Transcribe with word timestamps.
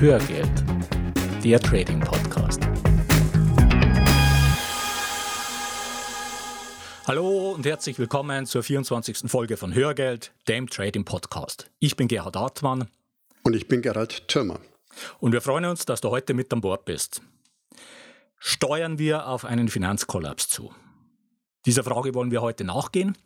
Hörgeld, 0.00 0.64
der 1.42 1.58
Trading 1.58 1.98
Podcast. 1.98 2.60
Hallo 7.04 7.50
und 7.50 7.66
herzlich 7.66 7.98
willkommen 7.98 8.46
zur 8.46 8.62
24. 8.62 9.28
Folge 9.28 9.56
von 9.56 9.74
Hörgeld, 9.74 10.32
dem 10.46 10.68
Trading 10.70 11.04
Podcast. 11.04 11.68
Ich 11.80 11.96
bin 11.96 12.06
Gerhard 12.06 12.36
Hartmann. 12.36 12.88
Und 13.42 13.56
ich 13.56 13.66
bin 13.66 13.82
Gerald 13.82 14.28
Thürmer. 14.28 14.60
Und 15.18 15.32
wir 15.32 15.40
freuen 15.40 15.64
uns, 15.64 15.84
dass 15.84 16.00
du 16.00 16.10
heute 16.10 16.32
mit 16.32 16.52
an 16.52 16.60
Bord 16.60 16.84
bist. 16.84 17.20
Steuern 18.38 19.00
wir 19.00 19.26
auf 19.26 19.44
einen 19.44 19.66
Finanzkollaps 19.66 20.48
zu? 20.48 20.72
Dieser 21.66 21.82
Frage 21.82 22.14
wollen 22.14 22.30
wir 22.30 22.40
heute 22.40 22.62
nachgehen. 22.62 23.18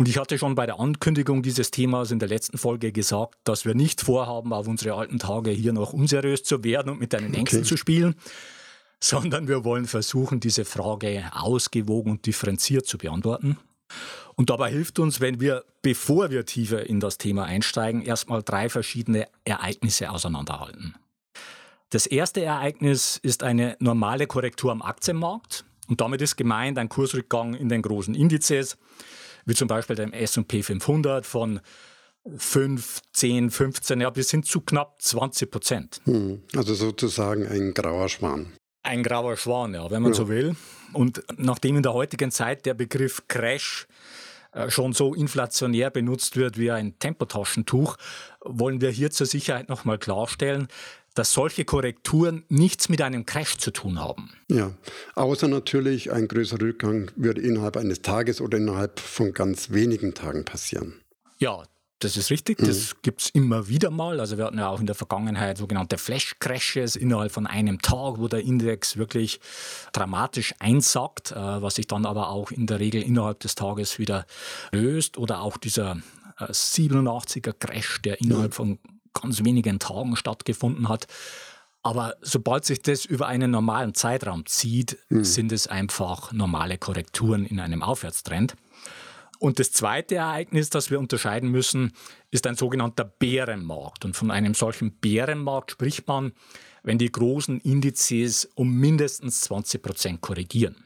Und 0.00 0.08
ich 0.08 0.16
hatte 0.16 0.38
schon 0.38 0.54
bei 0.54 0.64
der 0.64 0.80
Ankündigung 0.80 1.42
dieses 1.42 1.70
Themas 1.70 2.10
in 2.10 2.18
der 2.18 2.28
letzten 2.30 2.56
Folge 2.56 2.90
gesagt, 2.90 3.34
dass 3.44 3.66
wir 3.66 3.74
nicht 3.74 4.00
vorhaben, 4.00 4.54
auf 4.54 4.66
unsere 4.66 4.94
alten 4.94 5.18
Tage 5.18 5.50
hier 5.50 5.74
noch 5.74 5.92
unseriös 5.92 6.42
zu 6.42 6.64
werden 6.64 6.92
und 6.92 7.00
mit 7.00 7.12
deinen 7.12 7.34
Ängsten 7.34 7.58
okay. 7.58 7.68
zu 7.68 7.76
spielen, 7.76 8.14
sondern 8.98 9.46
wir 9.46 9.62
wollen 9.62 9.84
versuchen, 9.84 10.40
diese 10.40 10.64
Frage 10.64 11.30
ausgewogen 11.34 12.12
und 12.12 12.24
differenziert 12.24 12.86
zu 12.86 12.96
beantworten. 12.96 13.58
Und 14.36 14.48
dabei 14.48 14.70
hilft 14.70 14.98
uns, 15.00 15.20
wenn 15.20 15.38
wir, 15.38 15.66
bevor 15.82 16.30
wir 16.30 16.46
tiefer 16.46 16.88
in 16.88 16.98
das 16.98 17.18
Thema 17.18 17.44
einsteigen, 17.44 18.00
erstmal 18.00 18.42
drei 18.42 18.70
verschiedene 18.70 19.26
Ereignisse 19.44 20.10
auseinanderhalten. 20.10 20.94
Das 21.90 22.06
erste 22.06 22.42
Ereignis 22.42 23.20
ist 23.22 23.42
eine 23.42 23.76
normale 23.80 24.26
Korrektur 24.26 24.72
am 24.72 24.80
Aktienmarkt. 24.80 25.66
Und 25.88 26.00
damit 26.00 26.22
ist 26.22 26.36
gemeint 26.36 26.78
ein 26.78 26.88
Kursrückgang 26.88 27.52
in 27.52 27.68
den 27.68 27.82
großen 27.82 28.14
Indizes 28.14 28.78
wie 29.46 29.54
zum 29.54 29.68
Beispiel 29.68 29.96
dem 29.96 30.12
S&P 30.12 30.62
500 30.62 31.26
von 31.26 31.60
5, 32.36 33.00
10, 33.12 33.50
15, 33.50 34.00
ja, 34.00 34.10
bis 34.10 34.30
hin 34.30 34.42
zu 34.42 34.60
knapp 34.60 35.00
20 35.00 35.50
Prozent. 35.50 36.00
Hm, 36.04 36.42
also 36.54 36.74
sozusagen 36.74 37.46
ein 37.46 37.72
grauer 37.72 38.08
Schwan. 38.08 38.52
Ein 38.82 39.02
grauer 39.02 39.36
Schwan, 39.36 39.74
ja, 39.74 39.90
wenn 39.90 40.02
man 40.02 40.12
ja. 40.12 40.16
so 40.16 40.28
will. 40.28 40.56
Und 40.92 41.22
nachdem 41.36 41.76
in 41.76 41.82
der 41.82 41.92
heutigen 41.92 42.30
Zeit 42.30 42.66
der 42.66 42.74
Begriff 42.74 43.22
Crash 43.28 43.86
äh, 44.52 44.70
schon 44.70 44.92
so 44.92 45.14
inflationär 45.14 45.90
benutzt 45.90 46.36
wird 46.36 46.58
wie 46.58 46.70
ein 46.70 46.98
Tempotaschentuch, 46.98 47.96
wollen 48.40 48.80
wir 48.80 48.90
hier 48.90 49.10
zur 49.10 49.26
Sicherheit 49.26 49.68
nochmal 49.68 49.98
klarstellen, 49.98 50.68
dass 51.14 51.32
solche 51.32 51.64
Korrekturen 51.64 52.44
nichts 52.48 52.88
mit 52.88 53.02
einem 53.02 53.26
Crash 53.26 53.58
zu 53.58 53.70
tun 53.70 53.98
haben. 53.98 54.30
Ja, 54.48 54.72
außer 55.14 55.48
natürlich 55.48 56.12
ein 56.12 56.28
größerer 56.28 56.62
Rückgang 56.62 57.10
würde 57.16 57.40
innerhalb 57.40 57.76
eines 57.76 58.02
Tages 58.02 58.40
oder 58.40 58.58
innerhalb 58.58 59.00
von 59.00 59.32
ganz 59.32 59.70
wenigen 59.70 60.14
Tagen 60.14 60.44
passieren. 60.44 61.00
Ja, 61.38 61.64
das 62.00 62.16
ist 62.16 62.30
richtig, 62.30 62.60
mhm. 62.60 62.66
das 62.66 62.96
gibt 63.02 63.20
es 63.20 63.30
immer 63.30 63.68
wieder 63.68 63.90
mal. 63.90 64.20
Also 64.20 64.38
wir 64.38 64.46
hatten 64.46 64.58
ja 64.58 64.68
auch 64.68 64.80
in 64.80 64.86
der 64.86 64.94
Vergangenheit 64.94 65.58
sogenannte 65.58 65.98
Flash-Crashes 65.98 66.96
innerhalb 66.96 67.30
von 67.30 67.46
einem 67.46 67.80
Tag, 67.82 68.18
wo 68.18 68.26
der 68.26 68.40
Index 68.40 68.96
wirklich 68.96 69.38
dramatisch 69.92 70.54
einsackt, 70.60 71.32
äh, 71.32 71.34
was 71.36 71.74
sich 71.74 71.86
dann 71.86 72.06
aber 72.06 72.30
auch 72.30 72.50
in 72.52 72.66
der 72.66 72.80
Regel 72.80 73.02
innerhalb 73.02 73.40
des 73.40 73.54
Tages 73.54 73.98
wieder 73.98 74.24
löst. 74.72 75.18
Oder 75.18 75.42
auch 75.42 75.58
dieser 75.58 75.98
87er 76.38 77.50
äh, 77.50 77.54
Crash, 77.58 78.00
der 78.00 78.18
innerhalb 78.22 78.54
von 78.54 78.78
ganz 79.14 79.44
wenigen 79.44 79.78
Tagen 79.78 80.16
stattgefunden 80.16 80.88
hat. 80.88 81.06
Aber 81.82 82.14
sobald 82.20 82.64
sich 82.64 82.82
das 82.82 83.04
über 83.04 83.26
einen 83.26 83.50
normalen 83.50 83.94
Zeitraum 83.94 84.44
zieht, 84.46 84.98
mhm. 85.08 85.24
sind 85.24 85.52
es 85.52 85.66
einfach 85.66 86.32
normale 86.32 86.76
Korrekturen 86.76 87.46
in 87.46 87.58
einem 87.58 87.82
Aufwärtstrend. 87.82 88.54
Und 89.38 89.58
das 89.58 89.72
zweite 89.72 90.16
Ereignis, 90.16 90.68
das 90.68 90.90
wir 90.90 90.98
unterscheiden 90.98 91.50
müssen, 91.50 91.92
ist 92.30 92.46
ein 92.46 92.56
sogenannter 92.56 93.04
Bärenmarkt. 93.04 94.04
Und 94.04 94.14
von 94.14 94.30
einem 94.30 94.52
solchen 94.52 94.92
Bärenmarkt 94.92 95.70
spricht 95.70 96.06
man, 96.06 96.32
wenn 96.82 96.98
die 96.98 97.10
großen 97.10 97.58
Indizes 97.60 98.50
um 98.54 98.70
mindestens 98.74 99.40
20 99.42 99.82
Prozent 99.82 100.20
korrigieren. 100.20 100.84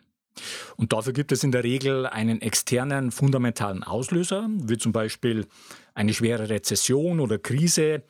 Und 0.76 0.92
dafür 0.92 1.12
gibt 1.12 1.32
es 1.32 1.44
in 1.44 1.52
der 1.52 1.64
Regel 1.64 2.06
einen 2.06 2.40
externen 2.40 3.10
fundamentalen 3.10 3.82
Auslöser, 3.82 4.48
wie 4.50 4.78
zum 4.78 4.92
Beispiel 4.92 5.46
eine 5.94 6.12
schwere 6.12 6.48
Rezession 6.48 7.20
oder 7.20 7.38
Krise. 7.38 8.02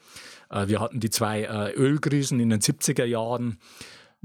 Äh, 0.51 0.69
wir 0.69 0.81
hatten 0.81 1.01
die 1.01 1.11
zwei 1.11 1.43
äh, 1.43 1.73
Ölkrisen 1.73 2.41
in 2.41 2.51
den 2.51 2.61
70er 2.61 3.05
Jahren. 3.05 3.59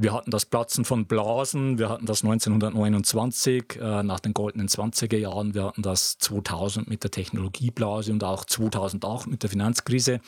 Wir 0.01 0.13
hatten 0.13 0.31
das 0.31 0.45
Platzen 0.45 0.85
von 0.85 1.07
Blasen, 1.07 1.77
wir 1.77 1.89
hatten 1.89 2.05
das 2.05 2.23
1929 2.23 3.79
äh, 3.81 4.01
nach 4.01 4.21
den 4.21 4.33
goldenen 4.33 4.69
20er 4.69 5.17
Jahren, 5.17 5.53
wir 5.53 5.65
hatten 5.65 5.81
das 5.81 6.17
2000 6.19 6.87
mit 6.89 7.03
der 7.03 7.11
Technologieblase 7.11 8.13
und 8.13 8.23
auch 8.23 8.45
2008 8.45 9.27
mit 9.27 9.43
der 9.43 9.49
Finanzkrise 9.49 10.21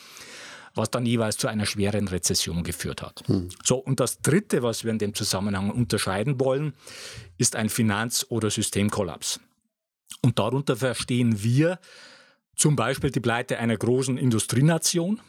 was 0.75 0.89
dann 0.91 1.05
jeweils 1.05 1.37
zu 1.37 1.47
einer 1.47 1.65
schweren 1.65 2.07
Rezession 2.07 2.63
geführt 2.63 3.01
hat. 3.01 3.23
Hm. 3.27 3.49
So, 3.63 3.77
und 3.77 3.99
das 3.99 4.21
Dritte, 4.21 4.63
was 4.63 4.83
wir 4.83 4.91
in 4.91 4.99
dem 4.99 5.13
Zusammenhang 5.13 5.71
unterscheiden 5.71 6.39
wollen, 6.39 6.73
ist 7.37 7.55
ein 7.55 7.69
Finanz- 7.69 8.25
oder 8.29 8.49
Systemkollaps. 8.49 9.39
Und 10.21 10.39
darunter 10.39 10.75
verstehen 10.75 11.43
wir 11.43 11.79
zum 12.55 12.75
Beispiel 12.75 13.11
die 13.11 13.19
Pleite 13.19 13.57
einer 13.57 13.77
großen 13.77 14.17
Industrienation 14.17 15.19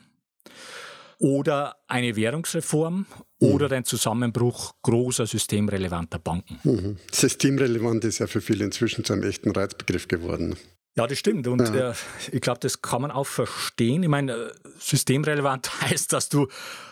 oder 1.19 1.77
eine 1.87 2.17
Währungsreform 2.17 3.07
mhm. 3.07 3.07
oder 3.39 3.69
den 3.69 3.85
Zusammenbruch 3.85 4.75
großer 4.83 5.27
systemrelevanter 5.27 6.19
Banken. 6.19 6.59
Mhm. 6.65 6.97
Systemrelevant 7.13 8.05
ist 8.05 8.19
ja 8.19 8.27
für 8.27 8.41
viele 8.41 8.65
inzwischen 8.65 9.05
zu 9.05 9.13
einem 9.13 9.23
echten 9.23 9.53
Reizbegriff 9.53 10.09
geworden. 10.09 10.57
Ja, 10.95 11.07
das 11.07 11.19
stimmt. 11.19 11.47
Und 11.47 11.61
ja. 11.75 11.91
äh, 11.91 11.95
ich 12.33 12.43
glaube, 12.43 12.61
das 12.61 12.83
kann 12.83 13.01
man 13.01 13.11
auch 13.11 13.27
verstehen. 13.27 14.03
Ich 14.03 14.09
meine, 14.09 14.33
äh, 14.33 14.53
systemrelevant 14.79 15.81
heißt, 15.83 16.13
dass 16.13 16.29
du 16.29 16.49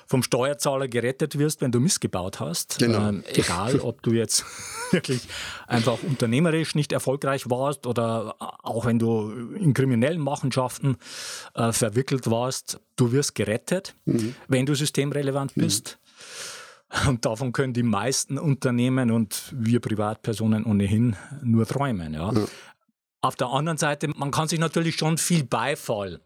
vom 0.06 0.22
Steuerzahler 0.22 0.88
gerettet 0.88 1.38
wirst, 1.38 1.60
wenn 1.60 1.70
du 1.70 1.80
missgebaut 1.80 2.40
hast. 2.40 2.78
Genau. 2.78 3.08
Ähm, 3.08 3.24
egal, 3.26 3.78
ob 3.80 4.02
du 4.02 4.12
jetzt 4.12 4.44
wirklich 4.90 5.28
einfach 5.66 6.02
unternehmerisch 6.02 6.74
nicht 6.74 6.92
erfolgreich 6.92 7.50
warst 7.50 7.86
oder 7.86 8.34
auch 8.38 8.86
wenn 8.86 8.98
du 8.98 9.30
in 9.54 9.74
kriminellen 9.74 10.20
Machenschaften 10.20 10.96
äh, 11.54 11.70
verwickelt 11.72 12.30
warst, 12.30 12.80
du 12.96 13.12
wirst 13.12 13.34
gerettet, 13.34 13.94
mhm. 14.06 14.34
wenn 14.48 14.66
du 14.66 14.74
systemrelevant 14.74 15.56
mhm. 15.56 15.60
bist. 15.60 15.98
Und 17.06 17.24
davon 17.24 17.52
können 17.52 17.72
die 17.72 17.84
meisten 17.84 18.36
Unternehmen 18.36 19.12
und 19.12 19.44
wir 19.52 19.78
Privatpersonen 19.78 20.64
ohnehin 20.64 21.14
nur 21.40 21.64
träumen. 21.66 22.14
Ja. 22.14 22.32
ja. 22.32 22.46
Auf 23.22 23.36
der 23.36 23.48
anderen 23.48 23.78
Seite, 23.78 24.08
man 24.08 24.30
kann 24.30 24.48
sich 24.48 24.58
natürlich 24.58 24.96
schon 24.96 25.18
viel 25.18 25.44
Beifall 25.44 26.20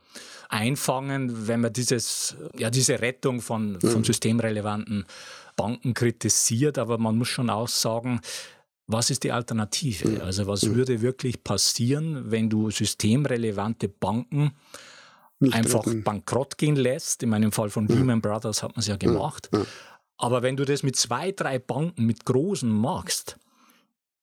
einfangen, 0.49 1.49
wenn 1.49 1.60
man 1.60 1.72
dieses, 1.72 2.37
ja, 2.56 2.71
diese 2.71 3.00
Rettung 3.00 3.41
von, 3.41 3.81
von 3.81 3.99
mhm. 3.99 4.05
systemrelevanten 4.05 5.04
Banken 5.56 5.94
kritisiert, 5.94 6.78
aber 6.78 6.99
man 6.99 7.16
muss 7.19 7.28
schon 7.28 7.50
auch 7.50 7.69
sagen, 7.69 8.21
was 8.87 9.10
ist 9.10 9.25
die 9.25 9.33
Alternative? 9.33 10.09
Mhm. 10.09 10.21
Also 10.21 10.47
was 10.47 10.62
mhm. 10.62 10.77
würde 10.77 11.00
wirklich 11.00 11.43
passieren, 11.43 12.31
wenn 12.31 12.50
du 12.50 12.71
systemrelevante 12.71 13.88
Banken 13.88 14.53
Nicht 15.41 15.54
einfach 15.54 15.87
retten. 15.87 16.04
bankrott 16.04 16.59
gehen 16.59 16.77
lässt? 16.77 17.22
In 17.22 17.31
meinem 17.31 17.50
Fall 17.50 17.71
von 17.71 17.88
Lehman 17.88 18.21
Brothers 18.21 18.62
hat 18.62 18.72
man 18.72 18.81
es 18.81 18.87
ja 18.87 18.97
gemacht. 18.97 19.50
Aber 20.16 20.43
wenn 20.43 20.56
du 20.56 20.65
das 20.65 20.83
mit 20.83 20.97
zwei, 20.97 21.33
drei 21.33 21.59
Banken, 21.59 22.06
mit 22.06 22.25
großen 22.25 22.71
machst, 22.71 23.38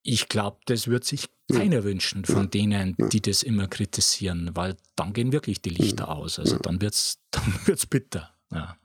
ich 0.03 0.29
glaube, 0.29 0.57
das 0.65 0.87
wird 0.87 1.03
sich 1.03 1.29
keiner 1.51 1.83
wünschen 1.83 2.25
von 2.25 2.49
denen, 2.49 2.95
die 3.11 3.21
das 3.21 3.43
immer 3.43 3.67
kritisieren, 3.67 4.51
weil 4.53 4.75
dann 4.95 5.13
gehen 5.13 5.31
wirklich 5.31 5.61
die 5.61 5.69
Lichter 5.69 6.09
aus. 6.09 6.39
Also 6.39 6.57
dann 6.57 6.81
wird 6.81 6.93
es 6.93 7.19
dann 7.31 7.43
wird's 7.65 7.85
bitter. 7.85 8.31
Ja. 8.51 8.77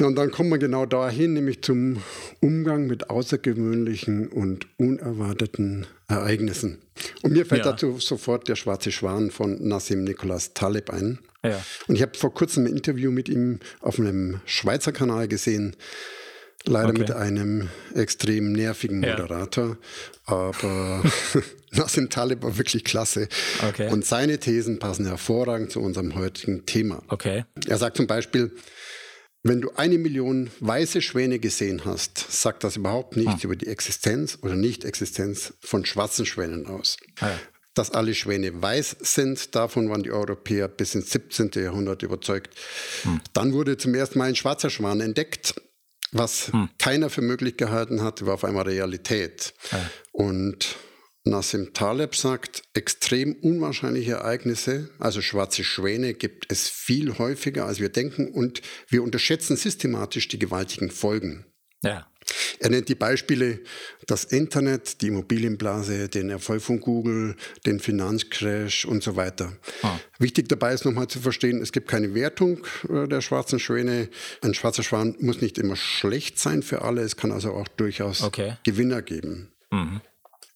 Und 0.00 0.16
dann 0.16 0.32
kommen 0.32 0.50
wir 0.50 0.58
genau 0.58 0.86
dahin, 0.86 1.34
nämlich 1.34 1.62
zum 1.62 2.02
Umgang 2.40 2.88
mit 2.88 3.10
außergewöhnlichen 3.10 4.26
und 4.26 4.66
unerwarteten 4.76 5.86
Ereignissen. 6.08 6.78
Und 7.22 7.32
mir 7.32 7.46
fällt 7.46 7.64
ja. 7.64 7.72
dazu 7.72 7.98
sofort 8.00 8.48
der 8.48 8.56
schwarze 8.56 8.90
Schwan 8.90 9.30
von 9.30 9.66
Nassim 9.66 10.02
Nicholas 10.02 10.52
Taleb 10.52 10.90
ein. 10.90 11.20
Ja. 11.44 11.62
Und 11.86 11.94
ich 11.94 12.02
habe 12.02 12.16
vor 12.16 12.34
kurzem 12.34 12.66
ein 12.66 12.72
Interview 12.72 13.12
mit 13.12 13.28
ihm 13.28 13.60
auf 13.80 14.00
einem 14.00 14.40
Schweizer 14.46 14.90
Kanal 14.90 15.28
gesehen. 15.28 15.76
Leider 16.66 16.88
okay. 16.88 16.98
mit 16.98 17.10
einem 17.12 17.68
extrem 17.94 18.52
nervigen 18.52 19.00
Moderator. 19.00 19.76
Ja. 20.26 20.34
Aber 20.34 21.02
Nassim 21.76 22.10
Taleb 22.10 22.42
war 22.42 22.56
wirklich 22.58 22.84
klasse. 22.84 23.28
Okay. 23.68 23.90
Und 23.90 24.04
seine 24.04 24.38
Thesen 24.38 24.78
passen 24.78 25.06
hervorragend 25.06 25.70
zu 25.70 25.80
unserem 25.80 26.14
heutigen 26.14 26.66
Thema. 26.66 27.02
Okay. 27.08 27.44
Er 27.66 27.78
sagt 27.78 27.96
zum 27.96 28.06
Beispiel, 28.06 28.54
wenn 29.42 29.60
du 29.60 29.70
eine 29.76 29.98
Million 29.98 30.50
weiße 30.60 31.02
Schwäne 31.02 31.38
gesehen 31.38 31.84
hast, 31.84 32.18
sagt 32.30 32.64
das 32.64 32.76
überhaupt 32.76 33.16
nichts 33.16 33.42
hm. 33.42 33.50
über 33.50 33.56
die 33.56 33.66
Existenz 33.66 34.38
oder 34.42 34.54
Nicht-Existenz 34.54 35.54
von 35.60 35.84
schwarzen 35.84 36.24
Schwänen 36.24 36.66
aus. 36.66 36.96
Ah, 37.20 37.28
ja. 37.28 37.38
Dass 37.74 37.90
alle 37.90 38.14
Schwäne 38.14 38.62
weiß 38.62 38.96
sind, 39.00 39.54
davon 39.54 39.90
waren 39.90 40.02
die 40.02 40.12
Europäer 40.12 40.68
bis 40.68 40.94
ins 40.94 41.10
17. 41.10 41.50
Jahrhundert 41.56 42.02
überzeugt. 42.02 42.54
Hm. 43.02 43.20
Dann 43.32 43.52
wurde 43.52 43.76
zum 43.76 43.94
ersten 43.94 44.18
Mal 44.18 44.28
ein 44.28 44.36
schwarzer 44.36 44.70
Schwan 44.70 45.00
entdeckt 45.00 45.54
was 46.14 46.52
hm. 46.52 46.68
keiner 46.78 47.10
für 47.10 47.22
möglich 47.22 47.56
gehalten 47.56 48.02
hat, 48.02 48.24
war 48.24 48.34
auf 48.34 48.44
einmal 48.44 48.64
Realität. 48.64 49.52
Ja. 49.72 49.90
Und 50.12 50.76
Nassim 51.24 51.72
Taleb 51.72 52.14
sagt, 52.14 52.62
extrem 52.74 53.34
unwahrscheinliche 53.36 54.12
Ereignisse, 54.12 54.90
also 54.98 55.22
schwarze 55.22 55.64
Schwäne, 55.64 56.12
gibt 56.12 56.52
es 56.52 56.68
viel 56.68 57.16
häufiger, 57.16 57.64
als 57.64 57.80
wir 57.80 57.88
denken 57.88 58.28
und 58.28 58.60
wir 58.88 59.02
unterschätzen 59.02 59.56
systematisch 59.56 60.28
die 60.28 60.38
gewaltigen 60.38 60.90
Folgen. 60.90 61.46
Ja. 61.82 62.06
Er 62.58 62.70
nennt 62.70 62.88
die 62.88 62.94
Beispiele 62.94 63.60
das 64.06 64.24
Internet, 64.24 65.02
die 65.02 65.08
Immobilienblase, 65.08 66.08
den 66.08 66.30
Erfolg 66.30 66.62
von 66.62 66.80
Google, 66.80 67.36
den 67.66 67.80
Finanzcrash 67.80 68.84
und 68.84 69.02
so 69.02 69.16
weiter. 69.16 69.52
Ah. 69.82 69.98
Wichtig 70.18 70.48
dabei 70.48 70.72
ist 70.72 70.84
nochmal 70.84 71.08
zu 71.08 71.20
verstehen, 71.20 71.60
es 71.60 71.72
gibt 71.72 71.88
keine 71.88 72.14
Wertung 72.14 72.66
äh, 72.88 73.06
der 73.08 73.20
schwarzen 73.20 73.58
Schwäne. 73.58 74.08
Ein 74.42 74.54
schwarzer 74.54 74.82
Schwan 74.82 75.16
muss 75.20 75.40
nicht 75.40 75.58
immer 75.58 75.76
schlecht 75.76 76.38
sein 76.38 76.62
für 76.62 76.82
alle, 76.82 77.02
es 77.02 77.16
kann 77.16 77.32
also 77.32 77.52
auch 77.52 77.68
durchaus 77.68 78.22
okay. 78.22 78.56
Gewinner 78.64 79.02
geben. 79.02 79.52
Mhm. 79.70 80.00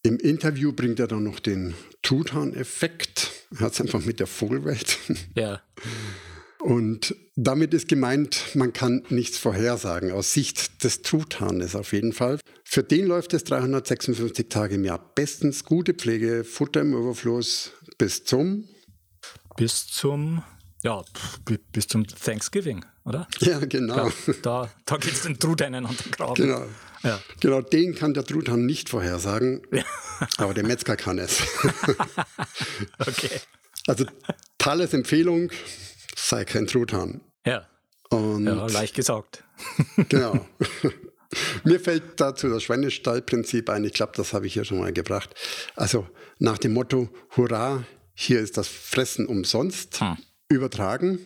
Im 0.08 0.16
Interview 0.16 0.72
bringt 0.72 1.00
er 1.00 1.06
dann 1.06 1.24
noch 1.24 1.38
den 1.38 1.74
Truthahn-Effekt. 2.00 3.30
Er 3.50 3.60
hat 3.60 3.74
es 3.74 3.80
einfach 3.82 4.02
mit 4.06 4.20
der 4.20 4.26
Vogelwelt. 4.26 4.96
Ja. 5.34 5.60
Und 6.60 7.14
damit 7.36 7.74
ist 7.74 7.88
gemeint, 7.88 8.54
man 8.54 8.72
kann 8.72 9.02
nichts 9.10 9.36
vorhersagen, 9.36 10.10
aus 10.10 10.32
Sicht 10.32 10.82
des 10.82 11.02
Truthahnes 11.02 11.76
auf 11.76 11.92
jeden 11.92 12.14
Fall. 12.14 12.40
Für 12.64 12.82
den 12.82 13.06
läuft 13.06 13.34
es 13.34 13.44
356 13.44 14.48
Tage 14.48 14.76
im 14.76 14.84
Jahr 14.84 15.12
bestens. 15.14 15.66
Gute 15.66 15.92
Pflege, 15.92 16.42
Futter 16.42 16.80
im 16.80 16.94
Überfluss 16.94 17.72
bis 17.98 18.24
zum? 18.24 18.66
Bis 19.58 19.88
zum, 19.88 20.42
ja, 20.82 21.04
bis 21.72 21.86
zum 21.86 22.06
Thanksgiving, 22.06 22.82
oder? 23.04 23.28
Ja, 23.40 23.58
genau. 23.58 24.10
da 24.42 24.70
da 24.86 24.96
geht 24.96 25.12
es 25.12 25.22
den 25.24 25.38
Truthahnen 25.38 25.84
an 25.84 25.94
den 25.94 26.10
Graben. 26.12 26.34
Genau. 26.34 26.64
Ja. 27.02 27.20
Genau, 27.40 27.60
den 27.60 27.94
kann 27.94 28.14
der 28.14 28.24
Truthahn 28.24 28.66
nicht 28.66 28.88
vorhersagen, 28.88 29.62
ja. 29.72 29.84
aber 30.38 30.54
der 30.54 30.64
Metzger 30.64 30.96
kann 30.96 31.18
es. 31.18 31.42
okay. 32.98 33.40
Also 33.86 34.04
Thales 34.58 34.92
Empfehlung, 34.92 35.50
sei 36.16 36.44
kein 36.44 36.66
Truthahn. 36.66 37.20
Ja. 37.46 37.66
Und 38.10 38.46
ja, 38.46 38.66
leicht 38.66 38.94
gesagt. 38.94 39.44
genau. 40.08 40.46
Mir 41.64 41.78
fällt 41.78 42.20
dazu 42.20 42.48
das 42.48 42.62
Schweinestallprinzip 42.62 43.68
ein. 43.70 43.84
Ich 43.84 43.92
glaube, 43.92 44.12
das 44.16 44.32
habe 44.32 44.46
ich 44.46 44.54
hier 44.54 44.64
schon 44.64 44.78
mal 44.78 44.92
gebracht. 44.92 45.34
Also 45.76 46.08
nach 46.38 46.58
dem 46.58 46.72
Motto, 46.72 47.10
hurra, 47.36 47.84
hier 48.14 48.40
ist 48.40 48.56
das 48.56 48.68
Fressen 48.68 49.26
umsonst, 49.26 50.00
hm. 50.00 50.16
übertragen. 50.48 51.18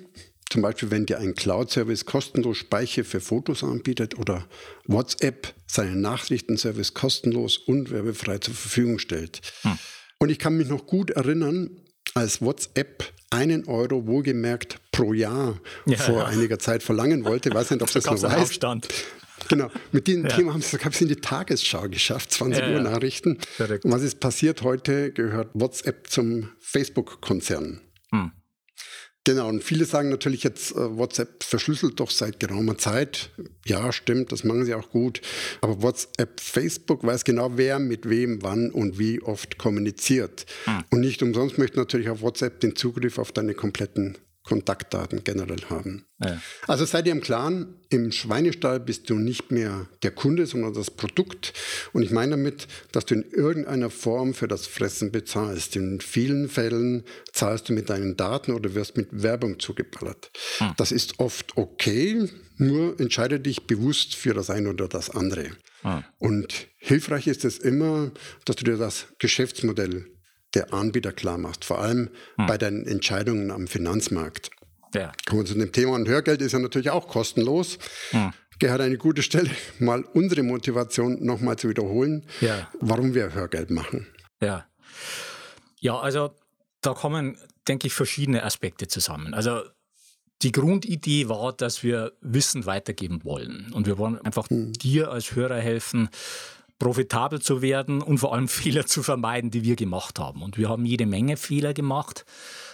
Zum 0.52 0.60
Beispiel, 0.60 0.90
wenn 0.90 1.06
dir 1.06 1.18
ein 1.18 1.34
Cloud-Service 1.34 2.04
kostenlos 2.04 2.58
Speicher 2.58 3.04
für 3.04 3.20
Fotos 3.20 3.64
anbietet 3.64 4.18
oder 4.18 4.46
WhatsApp 4.86 5.54
seinen 5.66 6.02
Nachrichtenservice 6.02 6.92
kostenlos 6.92 7.56
und 7.56 7.90
werbefrei 7.90 8.36
zur 8.36 8.52
Verfügung 8.52 8.98
stellt. 8.98 9.40
Hm. 9.62 9.78
Und 10.18 10.28
ich 10.28 10.38
kann 10.38 10.58
mich 10.58 10.68
noch 10.68 10.84
gut 10.84 11.08
erinnern, 11.08 11.70
als 12.12 12.42
WhatsApp 12.42 13.02
einen 13.30 13.66
Euro 13.66 14.06
wohlgemerkt 14.06 14.76
pro 14.92 15.14
Jahr 15.14 15.58
ja, 15.86 15.96
vor 15.96 16.18
ja. 16.18 16.24
einiger 16.26 16.58
Zeit 16.58 16.82
verlangen 16.82 17.24
wollte. 17.24 17.48
Ich 17.48 17.54
weiß 17.54 17.70
nicht, 17.70 17.80
ob 17.80 17.90
das 17.90 18.04
noch 18.04 18.22
weiß. 18.22 18.34
Aufstand. 18.34 18.88
Genau, 19.48 19.70
mit 19.90 20.06
diesem 20.06 20.26
ja. 20.26 20.36
Thema 20.36 20.52
haben 20.52 20.60
sie 20.60 20.76
es 20.76 21.00
in 21.00 21.08
die 21.08 21.16
Tagesschau 21.16 21.88
geschafft, 21.88 22.30
20 22.30 22.62
Uhr 22.62 22.80
Nachrichten. 22.80 23.38
Und 23.58 23.90
was 23.90 24.02
ist 24.02 24.20
passiert 24.20 24.60
heute? 24.60 25.12
Gehört 25.12 25.48
WhatsApp 25.54 26.10
zum 26.10 26.50
Facebook-Konzern. 26.60 27.80
Hm. 28.10 28.32
Genau, 29.24 29.48
und 29.48 29.62
viele 29.62 29.84
sagen 29.84 30.08
natürlich 30.08 30.42
jetzt, 30.42 30.72
äh, 30.72 30.96
WhatsApp 30.96 31.44
verschlüsselt 31.44 32.00
doch 32.00 32.10
seit 32.10 32.40
geraumer 32.40 32.76
Zeit. 32.76 33.30
Ja, 33.64 33.92
stimmt, 33.92 34.32
das 34.32 34.42
machen 34.42 34.64
sie 34.64 34.74
auch 34.74 34.90
gut. 34.90 35.20
Aber 35.60 35.80
WhatsApp, 35.80 36.40
Facebook 36.40 37.04
weiß 37.04 37.22
genau, 37.22 37.52
wer 37.56 37.78
mit 37.78 38.08
wem, 38.08 38.42
wann 38.42 38.70
und 38.70 38.98
wie 38.98 39.22
oft 39.22 39.58
kommuniziert. 39.58 40.46
Hm. 40.64 40.84
Und 40.90 41.00
nicht 41.00 41.22
umsonst 41.22 41.56
möchte 41.56 41.78
natürlich 41.78 42.10
auch 42.10 42.20
WhatsApp 42.20 42.58
den 42.60 42.74
Zugriff 42.74 43.18
auf 43.18 43.30
deine 43.30 43.54
kompletten 43.54 44.18
Kontaktdaten 44.44 45.22
generell 45.24 45.62
haben. 45.70 46.04
Ja. 46.18 46.40
Also 46.66 46.84
seid 46.84 47.06
ihr 47.06 47.12
im 47.12 47.20
Klaren, 47.20 47.76
im 47.90 48.10
Schweinestall 48.10 48.80
bist 48.80 49.08
du 49.08 49.14
nicht 49.14 49.50
mehr 49.50 49.86
der 50.02 50.10
Kunde, 50.10 50.46
sondern 50.46 50.74
das 50.74 50.90
Produkt. 50.90 51.52
Und 51.92 52.02
ich 52.02 52.10
meine 52.10 52.32
damit, 52.32 52.66
dass 52.90 53.06
du 53.06 53.14
in 53.14 53.22
irgendeiner 53.30 53.90
Form 53.90 54.34
für 54.34 54.48
das 54.48 54.66
Fressen 54.66 55.12
bezahlst. 55.12 55.76
In 55.76 56.00
vielen 56.00 56.48
Fällen 56.48 57.04
zahlst 57.32 57.68
du 57.68 57.72
mit 57.72 57.88
deinen 57.90 58.16
Daten 58.16 58.52
oder 58.52 58.74
wirst 58.74 58.96
mit 58.96 59.08
Werbung 59.10 59.60
zugeballert. 59.60 60.30
Hm. 60.58 60.72
Das 60.76 60.92
ist 60.92 61.20
oft 61.20 61.56
okay, 61.56 62.28
nur 62.56 62.98
entscheide 62.98 63.40
dich 63.40 63.66
bewusst 63.66 64.14
für 64.14 64.34
das 64.34 64.50
eine 64.50 64.70
oder 64.70 64.88
das 64.88 65.10
andere. 65.10 65.50
Hm. 65.82 66.04
Und 66.18 66.68
hilfreich 66.78 67.26
ist 67.26 67.44
es 67.44 67.58
immer, 67.58 68.10
dass 68.44 68.56
du 68.56 68.64
dir 68.64 68.76
das 68.76 69.06
Geschäftsmodell 69.18 70.06
der 70.54 70.72
Anbieter 70.72 71.12
klar 71.12 71.38
machst, 71.38 71.64
vor 71.64 71.80
allem 71.80 72.10
hm. 72.36 72.46
bei 72.46 72.58
deinen 72.58 72.86
Entscheidungen 72.86 73.50
am 73.50 73.66
Finanzmarkt. 73.66 74.50
Ja. 74.94 75.12
Kommen 75.26 75.42
wir 75.42 75.46
zu 75.46 75.54
dem 75.54 75.72
Thema 75.72 75.92
und 75.94 76.08
Hörgeld 76.08 76.42
ist 76.42 76.52
ja 76.52 76.58
natürlich 76.58 76.90
auch 76.90 77.08
kostenlos. 77.08 77.78
Hm. 78.10 78.32
Gerhard, 78.58 78.80
eine 78.82 78.98
gute 78.98 79.22
Stelle, 79.22 79.50
mal 79.78 80.04
unsere 80.12 80.42
Motivation 80.42 81.24
nochmal 81.24 81.56
zu 81.56 81.68
wiederholen, 81.68 82.24
ja. 82.40 82.68
warum 82.80 83.14
wir 83.14 83.34
Hörgeld 83.34 83.70
machen. 83.70 84.06
Ja. 84.40 84.66
Ja, 85.80 85.98
also 85.98 86.30
da 86.80 86.94
kommen, 86.94 87.38
denke 87.66 87.88
ich, 87.88 87.92
verschiedene 87.92 88.44
Aspekte 88.44 88.86
zusammen. 88.86 89.34
Also 89.34 89.62
die 90.42 90.52
Grundidee 90.52 91.28
war, 91.28 91.52
dass 91.52 91.82
wir 91.82 92.12
Wissen 92.20 92.66
weitergeben 92.66 93.24
wollen. 93.24 93.72
Und 93.72 93.86
wir 93.86 93.98
wollen 93.98 94.20
einfach 94.20 94.48
hm. 94.48 94.72
dir 94.72 95.10
als 95.10 95.34
Hörer 95.34 95.58
helfen, 95.58 96.08
profitabel 96.82 97.40
zu 97.40 97.62
werden 97.62 98.02
und 98.02 98.18
vor 98.18 98.34
allem 98.34 98.48
Fehler 98.48 98.86
zu 98.86 99.04
vermeiden, 99.04 99.52
die 99.52 99.62
wir 99.62 99.76
gemacht 99.76 100.18
haben. 100.18 100.42
Und 100.42 100.58
wir 100.58 100.68
haben 100.68 100.84
jede 100.84 101.06
Menge 101.06 101.36
Fehler 101.36 101.74
gemacht, 101.74 102.24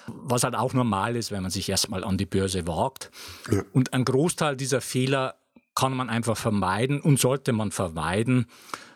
was 0.07 0.45
halt 0.45 0.55
auch 0.55 0.73
normal 0.73 1.15
ist, 1.15 1.31
wenn 1.31 1.43
man 1.43 1.51
sich 1.51 1.69
erstmal 1.69 2.03
an 2.05 2.17
die 2.17 2.25
Börse 2.25 2.67
wagt. 2.67 3.11
Ja. 3.51 3.63
Und 3.75 3.93
ein 3.93 4.07
Großteil 4.07 4.57
dieser 4.57 4.81
Fehler 4.81 5.35
kann 5.75 5.93
man 5.93 6.09
einfach 6.09 6.39
vermeiden 6.39 7.03
und 7.03 7.21
sollte 7.21 7.53
man 7.53 7.71
vermeiden, 7.71 8.47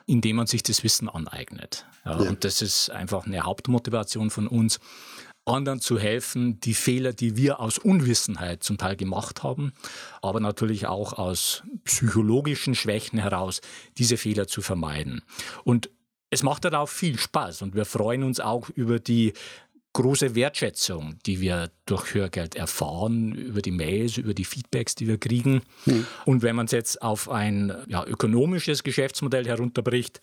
indem 0.07 0.37
man 0.37 0.47
sich 0.47 0.63
das 0.63 0.83
Wissen 0.83 1.11
aneignet. 1.11 1.85
Ja, 2.07 2.19
ja. 2.23 2.31
Und 2.31 2.45
das 2.45 2.63
ist 2.63 2.91
einfach 2.91 3.27
eine 3.27 3.43
Hauptmotivation 3.43 4.31
von 4.31 4.49
uns, 4.49 4.81
anderen 5.45 5.81
zu 5.81 5.99
helfen, 5.99 6.61
die 6.61 6.75
Fehler, 6.75 7.13
die 7.13 7.37
wir 7.37 7.61
aus 7.61 7.79
Unwissenheit 7.79 8.63
zum 8.63 8.79
Teil 8.79 8.97
gemacht 8.97 9.43
haben, 9.43 9.73
aber 10.21 10.41
natürlich 10.41 10.87
auch 10.87 11.15
aus 11.15 11.63
psychologischen 11.85 12.75
Schwächen 12.75 13.19
heraus, 13.19 13.61
diese 13.99 14.17
Fehler 14.17 14.47
zu 14.47 14.63
vermeiden. 14.63 15.23
Und 15.65 15.91
es 16.31 16.43
macht 16.43 16.65
darauf 16.65 16.91
viel 16.91 17.19
Spaß 17.19 17.63
und 17.63 17.75
wir 17.75 17.85
freuen 17.85 18.23
uns 18.23 18.41
auch 18.41 18.71
über 18.71 18.99
die 18.99 19.33
große 19.95 20.35
Wertschätzung, 20.35 21.19
die 21.27 21.41
wir 21.41 21.71
durch 21.85 22.15
Hörgeld 22.15 22.55
erfahren, 22.55 23.35
über 23.35 23.61
die 23.61 23.73
Mails, 23.73 24.17
über 24.17 24.33
die 24.33 24.45
Feedbacks, 24.45 24.95
die 24.95 25.07
wir 25.07 25.19
kriegen. 25.19 25.63
Mhm. 25.85 26.07
Und 26.25 26.43
wenn 26.43 26.57
man 26.57 26.67
es 26.67 26.73
jetzt 26.73 27.03
auf 27.03 27.29
ein 27.29 27.75
ja, 27.89 28.05
ökonomisches 28.07 28.85
Geschäftsmodell 28.85 29.47
herunterbricht, 29.47 30.21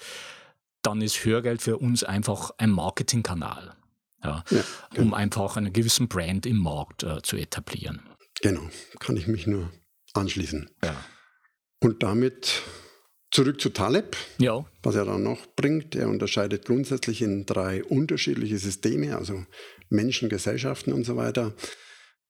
dann 0.81 1.01
ist 1.01 1.23
Hörgeld 1.23 1.61
für 1.61 1.77
uns 1.77 2.03
einfach 2.03 2.51
ein 2.57 2.71
Marketingkanal 2.71 3.75
ja, 4.23 4.43
ja 4.49 4.63
genau. 4.91 5.07
um 5.07 5.13
einfach 5.13 5.57
einen 5.57 5.73
gewissen 5.73 6.07
Brand 6.07 6.45
im 6.45 6.57
Markt 6.57 7.03
äh, 7.03 7.21
zu 7.21 7.38
etablieren. 7.38 8.01
Genau, 8.41 8.69
kann 8.99 9.17
ich 9.17 9.27
mich 9.27 9.47
nur 9.47 9.71
anschließen. 10.13 10.69
Ja. 10.83 10.95
Und 11.81 12.03
damit 12.03 12.61
zurück 13.31 13.61
zu 13.61 13.69
Taleb, 13.69 14.15
ja. 14.38 14.65
was 14.81 14.95
er 14.95 15.05
dann 15.05 15.23
noch 15.23 15.45
bringt. 15.55 15.95
Er 15.95 16.09
unterscheidet 16.09 16.65
grundsätzlich 16.65 17.21
in 17.21 17.45
drei 17.45 17.83
unterschiedliche 17.83 18.57
Systeme, 18.57 19.15
also 19.15 19.45
Menschen, 19.89 20.29
Gesellschaften 20.29 20.93
und 20.93 21.05
so 21.05 21.15
weiter 21.15 21.53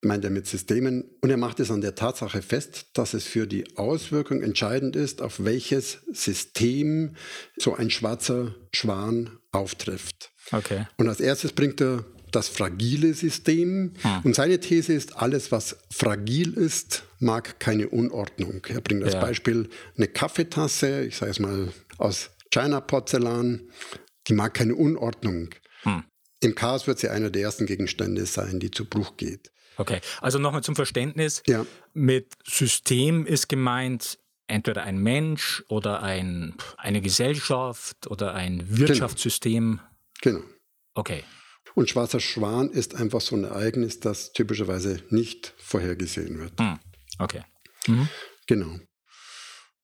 meint 0.01 0.23
er 0.23 0.29
mit 0.29 0.47
Systemen. 0.47 1.03
Und 1.21 1.29
er 1.29 1.37
macht 1.37 1.59
es 1.59 1.71
an 1.71 1.81
der 1.81 1.95
Tatsache 1.95 2.41
fest, 2.41 2.87
dass 2.93 3.13
es 3.13 3.25
für 3.25 3.47
die 3.47 3.77
Auswirkung 3.77 4.41
entscheidend 4.41 4.95
ist, 4.95 5.21
auf 5.21 5.43
welches 5.43 5.99
System 6.11 7.15
so 7.57 7.75
ein 7.75 7.89
schwarzer 7.89 8.55
Schwan 8.73 9.37
auftrifft. 9.51 10.31
Okay. 10.51 10.85
Und 10.97 11.07
als 11.07 11.19
erstes 11.19 11.51
bringt 11.51 11.81
er 11.81 12.05
das 12.31 12.47
fragile 12.47 13.13
System. 13.13 13.93
Hm. 14.01 14.21
Und 14.23 14.35
seine 14.35 14.59
These 14.59 14.93
ist, 14.93 15.15
alles, 15.17 15.51
was 15.51 15.77
fragil 15.91 16.53
ist, 16.53 17.03
mag 17.19 17.59
keine 17.59 17.89
Unordnung. 17.89 18.61
Er 18.69 18.81
bringt 18.81 19.03
als 19.03 19.13
ja. 19.13 19.21
Beispiel 19.21 19.69
eine 19.97 20.07
Kaffeetasse, 20.07 21.05
ich 21.05 21.17
sage 21.17 21.31
es 21.31 21.39
mal 21.39 21.73
aus 21.97 22.29
China-Porzellan, 22.51 23.69
die 24.27 24.33
mag 24.33 24.53
keine 24.53 24.75
Unordnung. 24.75 25.49
Hm. 25.83 26.03
Im 26.41 26.55
Chaos 26.55 26.87
wird 26.87 26.99
sie 26.99 27.09
einer 27.09 27.29
der 27.29 27.41
ersten 27.41 27.65
Gegenstände 27.65 28.25
sein, 28.25 28.59
die 28.59 28.71
zu 28.71 28.85
Bruch 28.85 29.17
geht. 29.17 29.51
Okay, 29.79 30.01
also 30.21 30.39
nochmal 30.39 30.63
zum 30.63 30.75
Verständnis. 30.75 31.41
Ja. 31.47 31.65
Mit 31.93 32.33
System 32.45 33.25
ist 33.25 33.49
gemeint 33.49 34.19
entweder 34.47 34.83
ein 34.83 34.97
Mensch 34.97 35.63
oder 35.69 36.01
ein, 36.01 36.55
eine 36.77 37.01
Gesellschaft 37.01 38.07
oder 38.07 38.33
ein 38.33 38.63
Wirtschaftssystem. 38.77 39.79
Genau. 40.21 40.39
genau. 40.39 40.49
Okay. 40.95 41.23
Und 41.75 41.89
schwarzer 41.89 42.19
Schwan 42.19 42.71
ist 42.71 42.95
einfach 42.95 43.21
so 43.21 43.35
ein 43.35 43.43
Ereignis, 43.43 43.99
das 43.99 44.33
typischerweise 44.33 45.01
nicht 45.09 45.53
vorhergesehen 45.57 46.39
wird. 46.39 46.59
Hm. 46.59 46.79
Okay. 47.19 47.43
Mhm. 47.87 48.09
Genau. 48.47 48.79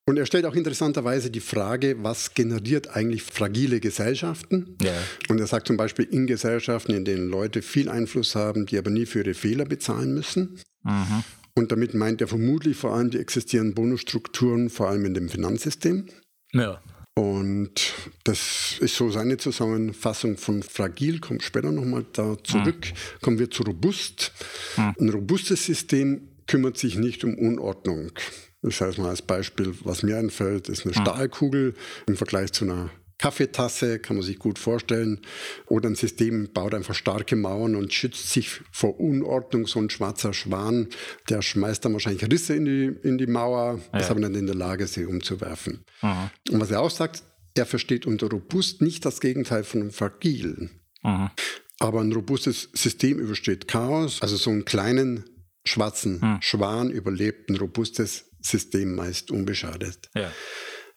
Und 0.08 0.18
er 0.18 0.26
stellt 0.26 0.46
auch 0.46 0.54
interessanterweise 0.54 1.30
die 1.30 1.40
Frage, 1.40 1.96
was 2.00 2.34
generiert 2.34 2.94
eigentlich 2.94 3.24
fragile 3.24 3.80
Gesellschaften? 3.80 4.76
Ja. 4.80 4.92
Und 5.28 5.40
er 5.40 5.48
sagt 5.48 5.66
zum 5.66 5.76
Beispiel 5.76 6.04
in 6.04 6.28
Gesellschaften, 6.28 6.94
in 6.94 7.04
denen 7.04 7.28
Leute 7.28 7.60
viel 7.60 7.88
Einfluss 7.88 8.36
haben, 8.36 8.66
die 8.66 8.78
aber 8.78 8.90
nie 8.90 9.04
für 9.04 9.18
ihre 9.18 9.34
Fehler 9.34 9.64
bezahlen 9.64 10.14
müssen. 10.14 10.60
Mhm. 10.84 11.24
Und 11.54 11.72
damit 11.72 11.94
meint 11.94 12.20
er 12.20 12.28
vermutlich 12.28 12.76
vor 12.76 12.94
allem 12.94 13.10
die 13.10 13.18
existierenden 13.18 13.74
Bonusstrukturen, 13.74 14.70
vor 14.70 14.88
allem 14.88 15.06
in 15.06 15.14
dem 15.14 15.28
Finanzsystem. 15.28 16.06
Ja. 16.52 16.80
Und 17.18 17.94
das 18.24 18.76
ist 18.78 18.94
so 18.94 19.10
seine 19.10 19.38
Zusammenfassung 19.38 20.36
von 20.36 20.62
fragil, 20.62 21.18
kommt 21.18 21.42
später 21.42 21.72
nochmal 21.72 22.04
da 22.12 22.36
zurück. 22.44 22.86
Mhm. 22.86 23.22
Kommen 23.22 23.38
wir 23.40 23.50
zu 23.50 23.64
robust. 23.64 24.32
Mhm. 24.76 24.94
Ein 25.00 25.08
robustes 25.08 25.64
System 25.64 26.28
kümmert 26.46 26.78
sich 26.78 26.96
nicht 26.96 27.24
um 27.24 27.34
Unordnung. 27.36 28.12
Das 28.62 28.80
heißt 28.80 28.98
mal 28.98 29.10
als 29.10 29.22
Beispiel, 29.22 29.74
was 29.84 30.02
mir 30.02 30.16
einfällt, 30.16 30.68
ist 30.68 30.84
eine 30.84 30.96
mhm. 30.96 31.02
Stahlkugel 31.02 31.74
im 32.06 32.16
Vergleich 32.16 32.52
zu 32.52 32.64
einer 32.64 32.90
Kaffeetasse, 33.18 33.98
kann 33.98 34.16
man 34.16 34.24
sich 34.24 34.38
gut 34.38 34.58
vorstellen. 34.58 35.20
Oder 35.66 35.88
ein 35.88 35.94
System 35.94 36.52
baut 36.52 36.74
einfach 36.74 36.94
starke 36.94 37.34
Mauern 37.34 37.74
und 37.74 37.92
schützt 37.92 38.30
sich 38.30 38.60
vor 38.70 39.00
Unordnung. 39.00 39.66
So 39.66 39.80
ein 39.80 39.88
schwarzer 39.88 40.34
Schwan, 40.34 40.88
der 41.28 41.40
schmeißt 41.40 41.84
dann 41.84 41.94
wahrscheinlich 41.94 42.30
Risse 42.30 42.54
in 42.54 42.64
die, 42.66 43.08
in 43.08 43.18
die 43.18 43.26
Mauer, 43.26 43.80
ja. 43.92 43.98
ist 43.98 44.10
aber 44.10 44.20
nicht 44.20 44.38
in 44.38 44.46
der 44.46 44.54
Lage, 44.54 44.86
sie 44.86 45.06
umzuwerfen. 45.06 45.84
Mhm. 46.02 46.30
Und 46.50 46.60
was 46.60 46.70
er 46.70 46.80
auch 46.80 46.90
sagt, 46.90 47.22
er 47.54 47.66
versteht 47.66 48.06
unter 48.06 48.28
robust 48.28 48.82
nicht 48.82 49.04
das 49.06 49.20
Gegenteil 49.20 49.64
von 49.64 49.80
einem 49.80 49.90
fragil. 49.92 50.70
Mhm. 51.02 51.30
Aber 51.78 52.00
ein 52.00 52.12
robustes 52.12 52.68
System 52.74 53.18
übersteht 53.18 53.66
Chaos. 53.66 54.20
Also 54.20 54.36
so 54.36 54.50
einen 54.50 54.64
kleinen 54.66 55.24
schwarzen 55.64 56.20
mhm. 56.20 56.38
Schwan 56.40 56.90
überlebt 56.90 57.50
ein 57.50 57.56
robustes 57.56 58.25
System 58.46 58.94
meist 58.94 59.30
unbeschadet. 59.30 60.08
Ja. 60.14 60.32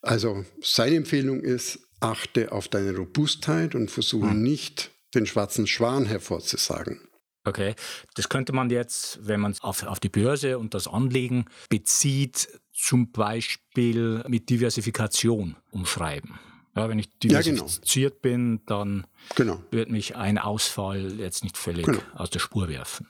Also 0.01 0.45
seine 0.61 0.95
Empfehlung 0.95 1.41
ist, 1.41 1.79
achte 1.99 2.51
auf 2.51 2.67
deine 2.67 2.95
Robustheit 2.95 3.75
und 3.75 3.91
versuche 3.91 4.29
hm. 4.29 4.41
nicht 4.41 4.91
den 5.13 5.25
schwarzen 5.25 5.67
Schwan 5.67 6.05
hervorzusagen. 6.05 7.01
Okay, 7.45 7.73
das 8.15 8.29
könnte 8.29 8.53
man 8.53 8.69
jetzt, 8.69 9.19
wenn 9.21 9.39
man 9.39 9.51
es 9.51 9.61
auf, 9.61 9.83
auf 9.83 9.99
die 9.99 10.09
Börse 10.09 10.59
und 10.59 10.73
das 10.73 10.87
Anlegen 10.87 11.45
bezieht, 11.69 12.47
zum 12.73 13.11
Beispiel 13.11 14.23
mit 14.27 14.49
Diversifikation 14.49 15.55
umschreiben. 15.71 16.39
Ja, 16.75 16.87
wenn 16.87 16.99
ich 16.99 17.09
diversifiziert 17.17 18.13
ja, 18.13 18.19
genau. 18.21 18.35
bin, 18.37 18.65
dann 18.67 19.07
genau. 19.35 19.63
wird 19.71 19.89
mich 19.89 20.15
ein 20.15 20.37
Ausfall 20.37 21.19
jetzt 21.19 21.43
nicht 21.43 21.57
völlig 21.57 21.85
genau. 21.85 21.99
aus 22.13 22.29
der 22.29 22.39
Spur 22.39 22.69
werfen. 22.69 23.07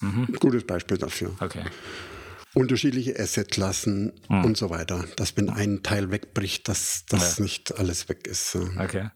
Mhm. 0.00 0.28
Gutes 0.40 0.66
Beispiel 0.66 0.96
dafür. 0.96 1.36
Okay 1.38 1.64
unterschiedliche 2.54 3.18
Assetklassen 3.18 4.12
hm. 4.28 4.44
und 4.44 4.56
so 4.56 4.70
weiter. 4.70 5.04
Dass 5.16 5.36
wenn 5.36 5.50
ein 5.50 5.82
Teil 5.82 6.10
wegbricht, 6.10 6.68
dass 6.68 7.04
das 7.08 7.38
ja. 7.38 7.44
nicht 7.44 7.78
alles 7.78 8.08
weg 8.08 8.26
ist. 8.26 8.56
Okay. 8.56 9.08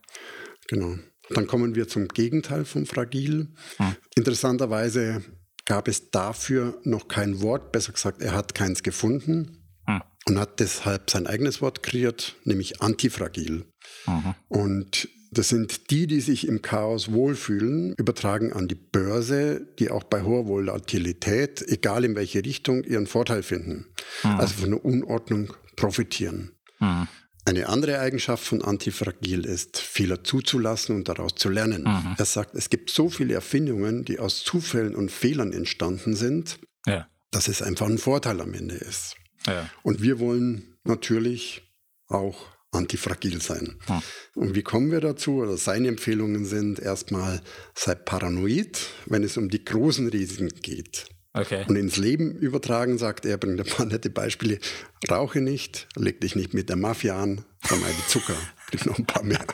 Genau. 0.67 0.95
Dann 1.29 1.47
kommen 1.47 1.75
wir 1.75 1.87
zum 1.87 2.07
Gegenteil 2.07 2.65
vom 2.65 2.85
Fragil. 2.85 3.53
Hm. 3.77 3.95
Interessanterweise 4.15 5.23
gab 5.65 5.87
es 5.87 6.09
dafür 6.11 6.79
noch 6.83 7.07
kein 7.07 7.41
Wort, 7.41 7.71
besser 7.71 7.91
gesagt, 7.91 8.21
er 8.21 8.33
hat 8.33 8.55
keins 8.55 8.83
gefunden 8.83 9.65
hm. 9.85 10.01
und 10.25 10.39
hat 10.39 10.59
deshalb 10.59 11.09
sein 11.09 11.27
eigenes 11.27 11.61
Wort 11.61 11.83
kreiert, 11.83 12.35
nämlich 12.45 12.81
antifragil. 12.81 13.65
Mhm. 14.05 14.35
Und 14.47 15.09
das 15.31 15.49
sind 15.49 15.91
die, 15.91 16.07
die 16.07 16.21
sich 16.21 16.47
im 16.47 16.61
Chaos 16.61 17.11
wohlfühlen, 17.11 17.93
übertragen 17.95 18.53
an 18.53 18.67
die 18.67 18.75
Börse, 18.75 19.67
die 19.79 19.91
auch 19.91 20.03
bei 20.03 20.23
hoher 20.23 20.47
Volatilität, 20.47 21.63
egal 21.67 22.05
in 22.05 22.15
welche 22.15 22.43
Richtung, 22.43 22.83
ihren 22.83 23.07
Vorteil 23.07 23.43
finden. 23.43 23.87
Mhm. 24.23 24.29
Also 24.31 24.53
von 24.55 24.71
der 24.71 24.85
Unordnung 24.85 25.53
profitieren. 25.75 26.51
Mhm. 26.79 27.07
Eine 27.45 27.69
andere 27.69 27.99
Eigenschaft 27.99 28.43
von 28.43 28.61
Antifragil 28.61 29.45
ist, 29.45 29.77
Fehler 29.77 30.23
zuzulassen 30.23 30.95
und 30.95 31.07
daraus 31.07 31.35
zu 31.35 31.49
lernen. 31.49 31.83
Mhm. 31.83 32.15
Er 32.17 32.25
sagt, 32.25 32.55
es 32.55 32.69
gibt 32.69 32.89
so 32.89 33.09
viele 33.09 33.33
Erfindungen, 33.33 34.03
die 34.03 34.19
aus 34.19 34.43
Zufällen 34.43 34.95
und 34.95 35.11
Fehlern 35.11 35.53
entstanden 35.53 36.13
sind, 36.15 36.59
ja. 36.85 37.07
dass 37.31 37.47
es 37.47 37.61
einfach 37.61 37.87
ein 37.87 37.99
Vorteil 37.99 38.41
am 38.41 38.53
Ende 38.53 38.75
ist. 38.75 39.15
Ja. 39.45 39.69
Und 39.81 40.01
wir 40.01 40.19
wollen 40.19 40.77
natürlich 40.83 41.73
auch 42.07 42.56
antifragil 42.77 43.41
sein. 43.41 43.77
Hm. 43.87 44.01
Und 44.35 44.55
wie 44.55 44.63
kommen 44.63 44.91
wir 44.91 45.01
dazu? 45.01 45.41
Oder 45.41 45.57
seine 45.57 45.87
Empfehlungen 45.87 46.45
sind 46.45 46.79
erstmal, 46.79 47.41
sei 47.75 47.95
paranoid, 47.95 48.79
wenn 49.05 49.23
es 49.23 49.37
um 49.37 49.49
die 49.49 49.63
großen 49.63 50.07
Risiken 50.07 50.49
geht. 50.61 51.05
Okay. 51.33 51.65
Und 51.67 51.75
ins 51.75 51.97
Leben 51.97 52.31
übertragen, 52.31 52.97
sagt 52.97 53.25
er, 53.25 53.37
bringt 53.37 53.59
ein 53.59 53.65
paar 53.65 53.85
nette 53.85 54.09
Beispiele. 54.09 54.59
Rauche 55.09 55.41
nicht, 55.41 55.87
leg 55.95 56.19
dich 56.21 56.35
nicht 56.35 56.53
mit 56.53 56.69
der 56.69 56.77
Mafia 56.77 57.21
an, 57.21 57.43
vermeide 57.59 57.97
Zucker. 58.07 58.35
Gibt 58.71 58.85
noch 58.85 58.97
ein 58.97 59.05
paar 59.05 59.23
mehr. 59.23 59.45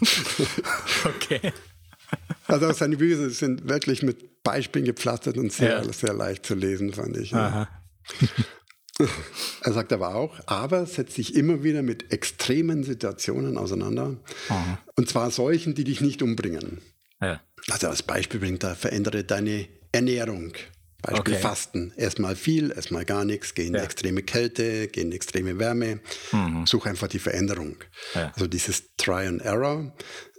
okay. 1.04 1.52
Also 2.46 2.72
seine 2.72 2.96
Bücher 2.96 3.30
sind 3.30 3.68
wirklich 3.68 4.02
mit 4.02 4.42
Beispielen 4.42 4.84
gepflastert 4.84 5.36
und 5.36 5.52
sehr, 5.52 5.84
ja. 5.84 5.92
sehr 5.92 6.12
leicht 6.12 6.46
zu 6.46 6.54
lesen, 6.54 6.92
fand 6.92 7.16
ich. 7.16 7.30
Ja. 7.32 7.68
Er 9.62 9.72
sagt 9.72 9.92
aber 9.92 10.14
auch, 10.14 10.40
aber 10.46 10.86
setzt 10.86 11.14
sich 11.14 11.34
immer 11.34 11.62
wieder 11.62 11.82
mit 11.82 12.12
extremen 12.12 12.82
Situationen 12.82 13.56
auseinander. 13.58 14.16
Aha. 14.48 14.78
Und 14.96 15.08
zwar 15.08 15.30
solchen, 15.30 15.74
die 15.74 15.84
dich 15.84 16.00
nicht 16.00 16.22
umbringen. 16.22 16.80
Ja. 17.20 17.40
Also 17.70 17.88
als 17.88 18.02
Beispiel 18.02 18.40
bringt 18.40 18.64
er, 18.64 18.74
verändere 18.74 19.24
deine 19.24 19.68
Ernährung. 19.92 20.54
Beispiel 21.02 21.34
okay. 21.34 21.42
Fasten. 21.42 21.92
Erstmal 21.96 22.36
viel, 22.36 22.70
erstmal 22.70 23.04
gar 23.04 23.24
nichts, 23.24 23.54
geh 23.54 23.66
in 23.66 23.74
ja. 23.74 23.82
extreme 23.82 24.22
Kälte, 24.22 24.88
geh 24.88 25.00
in 25.00 25.12
extreme 25.12 25.58
Wärme. 25.58 26.00
Mhm. 26.30 26.64
Such 26.66 26.86
einfach 26.86 27.08
die 27.08 27.18
Veränderung. 27.18 27.76
Ja. 28.14 28.32
Also 28.34 28.46
dieses 28.46 28.94
Try 28.96 29.26
and 29.26 29.42
Error. 29.42 29.94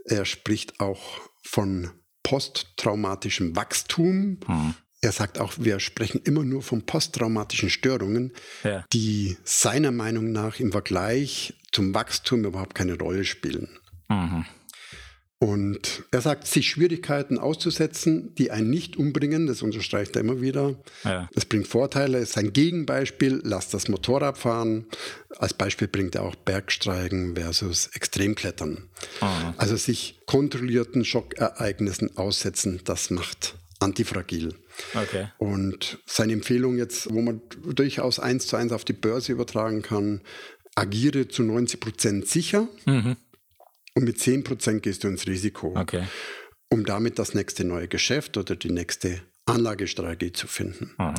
Er 0.05 0.25
spricht 0.25 0.79
auch 0.79 1.21
von 1.43 1.91
posttraumatischem 2.23 3.55
Wachstum. 3.55 4.39
Mhm. 4.47 4.75
Er 5.03 5.11
sagt 5.11 5.37
auch, 5.37 5.55
wir 5.59 5.81
sprechen 5.81 6.21
immer 6.23 6.45
nur 6.45 6.61
von 6.61 6.85
posttraumatischen 6.85 7.69
Störungen, 7.69 8.31
ja. 8.63 8.85
die 8.93 9.35
seiner 9.43 9.91
Meinung 9.91 10.31
nach 10.31 10.61
im 10.61 10.71
Vergleich 10.71 11.55
zum 11.73 11.93
Wachstum 11.93 12.45
überhaupt 12.45 12.73
keine 12.73 12.97
Rolle 12.97 13.25
spielen. 13.25 13.67
Mhm. 14.07 14.45
Und 15.39 16.05
er 16.11 16.21
sagt, 16.21 16.47
sich 16.47 16.69
Schwierigkeiten 16.69 17.37
auszusetzen, 17.37 18.33
die 18.35 18.49
einen 18.49 18.69
nicht 18.69 18.95
umbringen, 18.95 19.45
das 19.45 19.61
unterstreicht 19.61 20.15
er 20.15 20.21
immer 20.21 20.39
wieder. 20.39 20.81
Ja. 21.03 21.27
Das 21.33 21.43
bringt 21.43 21.67
Vorteile. 21.67 22.25
Sein 22.25 22.53
Gegenbeispiel, 22.53 23.41
lass 23.43 23.67
das 23.67 23.89
Motorrad 23.89 24.37
fahren. 24.37 24.85
Als 25.37 25.53
Beispiel 25.53 25.89
bringt 25.89 26.15
er 26.15 26.23
auch 26.23 26.35
Bergsteigen 26.35 27.35
versus 27.35 27.87
Extremklettern. 27.87 28.87
Mhm. 29.19 29.53
Also 29.57 29.75
sich 29.75 30.21
kontrollierten 30.27 31.03
Schockereignissen 31.03 32.15
aussetzen, 32.15 32.79
das 32.85 33.09
macht 33.09 33.55
antifragil. 33.83 34.55
Okay. 34.95 35.27
Und 35.37 35.99
seine 36.05 36.33
Empfehlung 36.33 36.77
jetzt, 36.77 37.13
wo 37.13 37.21
man 37.21 37.41
durchaus 37.73 38.19
eins 38.19 38.47
zu 38.47 38.55
eins 38.55 38.71
auf 38.71 38.85
die 38.85 38.93
Börse 38.93 39.31
übertragen 39.31 39.81
kann, 39.81 40.21
agiere 40.75 41.27
zu 41.27 41.43
90 41.43 41.79
Prozent 41.79 42.27
sicher 42.27 42.67
mhm. 42.85 43.15
und 43.93 44.03
mit 44.03 44.19
10 44.19 44.43
Prozent 44.43 44.83
gehst 44.83 45.03
du 45.03 45.07
ins 45.07 45.27
Risiko, 45.27 45.73
okay. 45.75 46.07
um 46.69 46.85
damit 46.85 47.19
das 47.19 47.33
nächste 47.35 47.63
neue 47.63 47.87
Geschäft 47.87 48.37
oder 48.37 48.55
die 48.55 48.71
nächste 48.71 49.21
Anlagestrategie 49.45 50.31
zu 50.31 50.47
finden. 50.47 50.95
Mhm. 50.97 51.13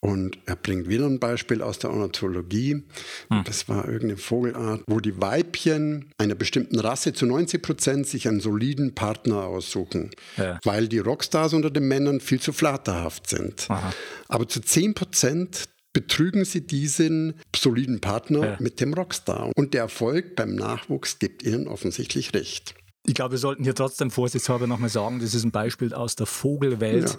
Und 0.00 0.38
er 0.46 0.54
bringt 0.54 0.88
wieder 0.88 1.06
ein 1.06 1.18
Beispiel 1.18 1.60
aus 1.60 1.80
der 1.80 1.90
Ornithologie. 1.90 2.84
Hm. 3.30 3.44
Das 3.44 3.68
war 3.68 3.86
irgendeine 3.86 4.16
Vogelart, 4.16 4.82
wo 4.86 5.00
die 5.00 5.20
Weibchen 5.20 6.12
einer 6.18 6.36
bestimmten 6.36 6.78
Rasse 6.78 7.12
zu 7.12 7.26
90 7.26 7.62
Prozent 7.62 8.06
sich 8.06 8.28
einen 8.28 8.40
soliden 8.40 8.94
Partner 8.94 9.44
aussuchen, 9.44 10.10
ja. 10.36 10.60
weil 10.62 10.86
die 10.86 11.00
Rockstars 11.00 11.52
unter 11.52 11.70
den 11.70 11.88
Männern 11.88 12.20
viel 12.20 12.40
zu 12.40 12.52
flatterhaft 12.52 13.28
sind. 13.28 13.66
Aha. 13.68 13.92
Aber 14.28 14.46
zu 14.46 14.60
10 14.60 14.94
Prozent 14.94 15.68
betrügen 15.92 16.44
sie 16.44 16.60
diesen 16.60 17.34
soliden 17.56 18.00
Partner 18.00 18.46
ja. 18.46 18.56
mit 18.60 18.80
dem 18.80 18.94
Rockstar. 18.94 19.50
Und 19.56 19.74
der 19.74 19.82
Erfolg 19.82 20.36
beim 20.36 20.54
Nachwuchs 20.54 21.18
gibt 21.18 21.42
ihnen 21.42 21.66
offensichtlich 21.66 22.34
recht. 22.34 22.76
Ich 23.04 23.14
glaube, 23.14 23.32
wir 23.32 23.38
sollten 23.38 23.64
hier 23.64 23.74
trotzdem 23.74 24.10
vorsichtshalber 24.10 24.66
nochmal 24.66 24.90
sagen, 24.90 25.18
das 25.18 25.34
ist 25.34 25.42
ein 25.42 25.50
Beispiel 25.50 25.94
aus 25.94 26.14
der 26.14 26.26
Vogelwelt. 26.26 27.10
Ja. 27.10 27.18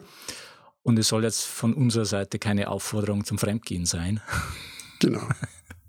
Und 0.89 0.97
es 0.97 1.09
soll 1.09 1.23
jetzt 1.23 1.43
von 1.43 1.75
unserer 1.75 2.05
Seite 2.05 2.39
keine 2.39 2.69
Aufforderung 2.69 3.23
zum 3.23 3.37
Fremdgehen 3.37 3.85
sein. 3.85 4.21
Genau. 4.99 5.21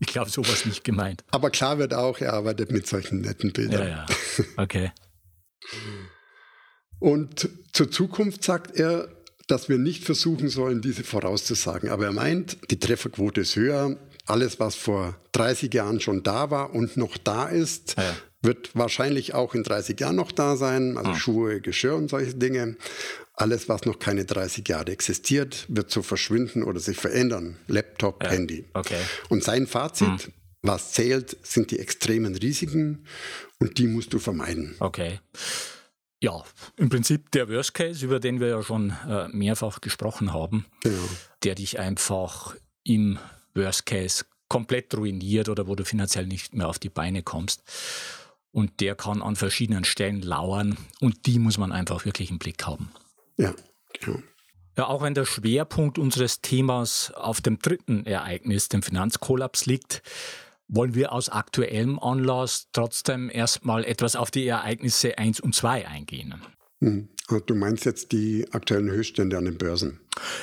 Ich 0.02 0.06
glaube, 0.06 0.30
sowas 0.30 0.64
nicht 0.64 0.82
gemeint. 0.82 1.24
Aber 1.30 1.50
klar 1.50 1.76
wird 1.76 1.92
auch, 1.92 2.20
er 2.20 2.32
arbeitet 2.32 2.70
mit 2.70 2.86
solchen 2.86 3.20
netten 3.20 3.52
Bildern. 3.52 3.82
Ja, 3.82 3.88
ja. 3.88 4.06
Okay. 4.56 4.92
Und 7.00 7.50
zur 7.72 7.90
Zukunft 7.90 8.42
sagt 8.42 8.76
er, 8.76 9.08
dass 9.46 9.68
wir 9.68 9.76
nicht 9.76 10.04
versuchen 10.04 10.48
sollen, 10.48 10.80
diese 10.80 11.04
vorauszusagen. 11.04 11.90
Aber 11.90 12.06
er 12.06 12.12
meint, 12.12 12.56
die 12.70 12.78
Trefferquote 12.78 13.42
ist 13.42 13.56
höher. 13.56 13.98
Alles, 14.24 14.58
was 14.58 14.74
vor 14.74 15.16
30 15.32 15.74
Jahren 15.74 16.00
schon 16.00 16.22
da 16.22 16.50
war 16.50 16.72
und 16.72 16.96
noch 16.96 17.18
da 17.18 17.48
ist, 17.48 17.96
ja. 17.98 18.14
Wird 18.42 18.70
wahrscheinlich 18.74 19.34
auch 19.34 19.54
in 19.54 19.62
30 19.62 19.98
Jahren 20.00 20.16
noch 20.16 20.32
da 20.32 20.56
sein. 20.56 20.96
Also 20.96 21.10
ah. 21.10 21.14
Schuhe, 21.14 21.60
Geschirr 21.60 21.96
und 21.96 22.08
solche 22.08 22.34
Dinge. 22.34 22.76
alles, 23.34 23.68
was 23.68 23.84
noch 23.84 23.98
keine 23.98 24.24
30 24.24 24.68
Jahre 24.68 24.92
existiert, 24.92 25.64
wird 25.68 25.90
so 25.90 26.02
verschwinden 26.02 26.62
oder 26.62 26.78
sich 26.78 26.98
verändern. 26.98 27.56
Laptop, 27.68 28.22
ja, 28.22 28.30
Handy. 28.30 28.66
Okay. 28.74 29.00
Und 29.28 29.42
sein 29.42 29.66
Fazit, 29.66 30.08
hm. 30.08 30.32
was 30.62 30.92
zählt, 30.92 31.36
sind 31.42 31.70
die 31.70 31.78
extremen 31.78 32.34
Risiken 32.34 33.06
und 33.58 33.78
die 33.78 33.86
musst 33.86 34.12
du 34.12 34.18
vermeiden. 34.18 34.76
Okay. 34.78 35.20
Ja, 36.22 36.44
im 36.76 36.90
Prinzip 36.90 37.30
der 37.30 37.48
Worst 37.48 37.72
Case, 37.72 38.04
über 38.04 38.20
den 38.20 38.40
wir 38.40 38.48
ja 38.48 38.62
schon 38.62 38.94
äh, 39.08 39.28
mehrfach 39.28 39.80
gesprochen 39.80 40.34
haben, 40.34 40.66
genau. 40.82 41.08
der 41.44 41.54
dich 41.54 41.78
einfach 41.78 42.54
im 42.84 43.18
Worst 43.54 43.86
Case 43.86 44.24
komplett 44.48 44.94
ruiniert 44.94 45.48
oder 45.48 45.66
wo 45.66 45.76
du 45.76 45.84
finanziell 45.84 46.26
nicht 46.26 46.54
mehr 46.54 46.68
auf 46.68 46.78
die 46.78 46.90
Beine 46.90 47.22
kommst. 47.22 47.62
Und 48.52 48.80
der 48.80 48.96
kann 48.96 49.22
an 49.22 49.36
verschiedenen 49.36 49.84
Stellen 49.84 50.22
lauern 50.22 50.76
und 51.00 51.26
die 51.26 51.38
muss 51.38 51.56
man 51.56 51.70
einfach 51.70 52.04
wirklich 52.04 52.30
im 52.30 52.38
Blick 52.38 52.66
haben. 52.66 52.90
Ja, 53.36 53.54
genau. 53.92 54.18
Ja, 54.76 54.86
auch 54.86 55.02
wenn 55.02 55.14
der 55.14 55.26
Schwerpunkt 55.26 55.98
unseres 55.98 56.40
Themas 56.40 57.12
auf 57.12 57.40
dem 57.40 57.58
dritten 57.58 58.06
Ereignis, 58.06 58.68
dem 58.68 58.82
Finanzkollaps, 58.82 59.66
liegt, 59.66 60.02
wollen 60.68 60.94
wir 60.94 61.12
aus 61.12 61.28
aktuellem 61.28 61.98
Anlass 61.98 62.68
trotzdem 62.72 63.28
erstmal 63.30 63.84
etwas 63.84 64.16
auf 64.16 64.30
die 64.30 64.46
Ereignisse 64.46 65.18
1 65.18 65.40
und 65.40 65.54
2 65.54 65.86
eingehen. 65.86 66.40
Hm. 66.80 67.08
Du 67.46 67.54
meinst 67.54 67.84
jetzt 67.84 68.10
die 68.10 68.44
aktuellen 68.50 68.90
Höchststände 68.90 69.38
an 69.38 69.44
den 69.44 69.56
Börsen? 69.56 70.00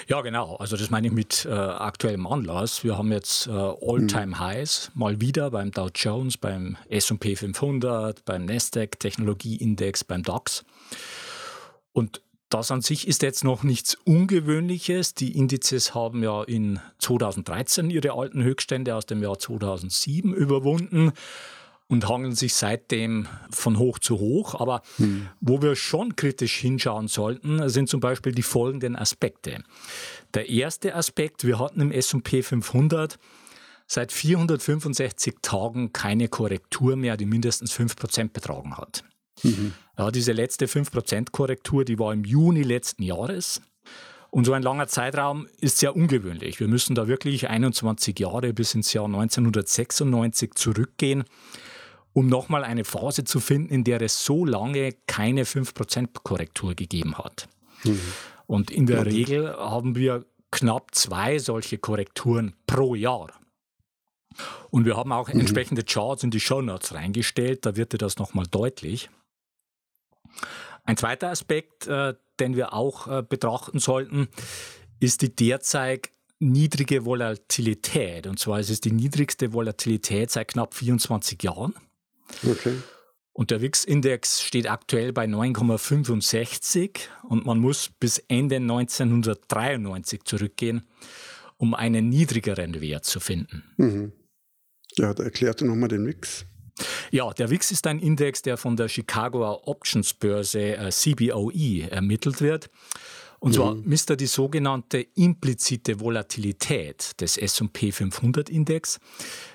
Ja, 0.07 0.21
genau. 0.21 0.55
Also 0.55 0.77
das 0.77 0.89
meine 0.89 1.07
ich 1.07 1.13
mit 1.13 1.45
äh, 1.45 1.51
aktuellem 1.51 2.25
Anlass. 2.25 2.85
Wir 2.85 2.97
haben 2.97 3.11
jetzt 3.11 3.47
äh, 3.47 3.51
All-Time-Highs 3.51 4.91
hm. 4.93 4.99
mal 4.99 5.19
wieder 5.19 5.51
beim 5.51 5.71
Dow 5.71 5.89
Jones, 5.93 6.37
beim 6.37 6.77
S&P 6.89 7.35
500, 7.35 8.23
beim 8.23 8.45
Nasdaq 8.45 8.99
Technologieindex, 8.99 10.05
beim 10.05 10.23
DAX. 10.23 10.63
Und 11.91 12.21
das 12.49 12.71
an 12.71 12.81
sich 12.81 13.07
ist 13.07 13.21
jetzt 13.23 13.43
noch 13.43 13.63
nichts 13.63 13.95
Ungewöhnliches. 14.05 15.13
Die 15.13 15.37
Indizes 15.37 15.93
haben 15.93 16.23
ja 16.23 16.43
in 16.43 16.79
2013 16.99 17.89
ihre 17.89 18.13
alten 18.13 18.41
Höchststände 18.41 18.95
aus 18.95 19.05
dem 19.05 19.21
Jahr 19.21 19.37
2007 19.37 20.33
überwunden 20.33 21.11
und 21.87 22.09
hangeln 22.09 22.35
sich 22.35 22.53
seitdem 22.53 23.27
von 23.49 23.79
hoch 23.79 23.99
zu 23.99 24.19
hoch. 24.19 24.59
Aber 24.59 24.81
hm. 24.97 25.27
wo 25.39 25.61
wir 25.61 25.75
schon 25.75 26.15
kritisch 26.15 26.55
hinschauen 26.57 27.07
sollten, 27.07 27.69
sind 27.69 27.89
zum 27.89 27.99
Beispiel 27.99 28.33
die 28.33 28.43
folgenden 28.43 28.95
Aspekte. 28.95 29.63
Der 30.33 30.49
erste 30.49 30.95
Aspekt, 30.95 31.45
wir 31.45 31.59
hatten 31.59 31.81
im 31.81 31.91
SP 31.91 32.43
500 32.43 33.17
seit 33.87 34.11
465 34.11 35.35
Tagen 35.41 35.93
keine 35.93 36.27
Korrektur 36.27 36.97
mehr, 36.97 37.15
die 37.15 37.25
mindestens 37.25 37.73
5% 37.73 38.31
betragen 38.33 38.77
hat. 38.77 39.03
Mhm. 39.43 39.73
Ja, 39.97 40.11
diese 40.11 40.33
letzte 40.33 40.65
5% 40.65 41.31
Korrektur, 41.31 41.85
die 41.85 41.97
war 41.97 42.11
im 42.11 42.25
Juni 42.25 42.63
letzten 42.63 43.03
Jahres. 43.03 43.61
Und 44.29 44.45
so 44.45 44.53
ein 44.53 44.61
langer 44.61 44.87
Zeitraum 44.87 45.47
ist 45.61 45.77
sehr 45.77 45.95
ungewöhnlich. 45.95 46.59
Wir 46.59 46.67
müssen 46.67 46.95
da 46.95 47.07
wirklich 47.07 47.49
21 47.49 48.19
Jahre 48.19 48.53
bis 48.53 48.75
ins 48.75 48.91
Jahr 48.91 49.05
1996 49.05 50.53
zurückgehen, 50.55 51.23
um 52.17 52.25
nochmal 52.25 52.63
eine 52.63 52.83
Phase 52.83 53.25
zu 53.25 53.39
finden, 53.39 53.71
in 53.71 53.83
der 53.83 54.01
es 54.01 54.25
so 54.25 54.43
lange 54.43 54.93
keine 55.05 55.43
5% 55.43 56.23
Korrektur 56.23 56.73
gegeben 56.73 57.15
hat. 57.19 57.47
Mhm. 57.83 57.99
Und 58.47 58.71
in 58.71 58.87
der 58.87 59.05
Regel 59.05 59.55
haben 59.55 59.95
wir 59.95 60.25
knapp 60.49 60.95
zwei 60.95 61.37
solche 61.37 61.77
Korrekturen 61.77 62.55
pro 62.65 62.95
Jahr. 62.95 63.39
Und 64.71 64.85
wir 64.85 64.97
haben 64.97 65.11
auch 65.11 65.31
mhm. 65.31 65.41
entsprechende 65.41 65.83
Charts 65.83 66.23
in 66.23 66.31
die 66.31 66.39
Show 66.39 66.63
Notes 66.63 66.95
reingestellt, 66.95 67.67
da 67.67 67.75
wird 67.75 67.93
dir 67.93 67.99
das 67.99 68.17
nochmal 68.17 68.47
deutlich. 68.49 69.11
Ein 70.85 70.97
zweiter 70.97 71.29
Aspekt, 71.29 71.85
äh, 71.85 72.15
den 72.39 72.55
wir 72.55 72.73
auch 72.73 73.07
äh, 73.07 73.21
betrachten 73.21 73.77
sollten, 73.77 74.27
ist 74.99 75.21
die 75.21 75.35
derzeit 75.35 76.09
niedrige 76.39 77.05
Volatilität. 77.05 78.25
Und 78.25 78.39
zwar 78.39 78.59
ist 78.59 78.71
es 78.71 78.81
die 78.81 78.91
niedrigste 78.91 79.53
Volatilität 79.53 80.31
seit 80.31 80.47
knapp 80.47 80.73
24 80.73 81.43
Jahren. 81.43 81.75
Okay. 82.45 82.75
Und 83.33 83.51
der 83.51 83.61
WIX-Index 83.61 84.41
steht 84.41 84.67
aktuell 84.67 85.13
bei 85.13 85.25
9,65 85.25 87.01
und 87.23 87.45
man 87.45 87.59
muss 87.59 87.91
bis 87.99 88.17
Ende 88.27 88.55
1993 88.55 90.23
zurückgehen, 90.23 90.87
um 91.57 91.75
einen 91.75 92.09
niedrigeren 92.09 92.81
Wert 92.81 93.05
zu 93.05 93.19
finden. 93.19 93.63
Mhm. 93.77 94.11
Ja, 94.97 95.13
da 95.13 95.23
erklärst 95.23 95.61
du 95.61 95.65
nochmal 95.65 95.89
den 95.89 96.07
WIX. 96.07 96.47
Ja, 97.11 97.31
der 97.31 97.49
WIX 97.49 97.71
ist 97.71 97.85
ein 97.85 97.99
Index, 97.99 98.41
der 98.41 98.57
von 98.57 98.75
der 98.75 98.87
Chicagoer 98.87 99.67
Optionsbörse 99.67 100.77
äh, 100.77 100.89
CBOE 100.89 101.89
ermittelt 101.89 102.41
wird. 102.41 102.69
Und 103.39 103.53
zwar 103.53 103.75
mhm. 103.75 103.83
misst 103.85 104.09
er 104.09 104.15
die 104.15 104.25
sogenannte 104.25 104.99
implizite 105.15 105.99
Volatilität 105.99 107.19
des 107.21 107.37
SP 107.37 107.91
500 107.91 108.49
Index. 108.49 108.99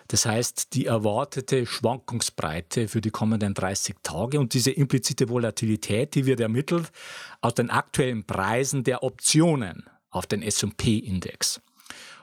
Das 0.08 0.24
heißt, 0.24 0.74
die 0.74 0.86
erwartete 0.86 1.66
Schwankungsbreite 1.66 2.86
für 2.86 3.00
die 3.00 3.10
kommenden 3.10 3.54
30 3.54 3.96
Tage. 4.02 4.38
Und 4.38 4.54
diese 4.54 4.70
implizite 4.70 5.28
Volatilität, 5.28 6.14
die 6.14 6.26
wird 6.26 6.40
ermittelt 6.40 6.92
aus 7.40 7.54
den 7.54 7.70
aktuellen 7.70 8.24
Preisen 8.24 8.84
der 8.84 9.02
Optionen 9.02 9.84
auf 10.10 10.26
den 10.26 10.42
SP 10.46 10.98
Index. 10.98 11.60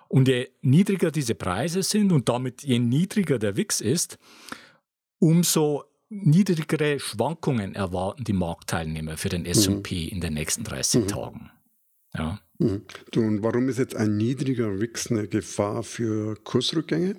Und 0.07 0.27
je 0.27 0.49
niedriger 0.61 1.11
diese 1.11 1.35
Preise 1.35 1.83
sind 1.83 2.11
und 2.11 2.29
damit 2.29 2.63
je 2.63 2.79
niedriger 2.79 3.37
der 3.37 3.57
WIX 3.57 3.81
ist, 3.81 4.17
umso 5.19 5.83
niedrigere 6.09 6.99
Schwankungen 6.99 7.75
erwarten 7.75 8.23
die 8.23 8.33
Marktteilnehmer 8.33 9.17
für 9.17 9.29
den 9.29 9.45
S&P 9.45 10.05
mhm. 10.05 10.09
in 10.09 10.21
den 10.21 10.33
nächsten 10.33 10.63
30 10.63 11.03
mhm. 11.03 11.07
Tagen. 11.07 11.51
Ja. 12.15 12.39
Mhm. 12.57 12.85
Und 13.15 13.43
warum 13.43 13.69
ist 13.69 13.77
jetzt 13.77 13.95
ein 13.95 14.17
niedriger 14.17 14.79
WIX 14.79 15.11
eine 15.11 15.27
Gefahr 15.27 15.83
für 15.83 16.35
Kursrückgänge? 16.43 17.15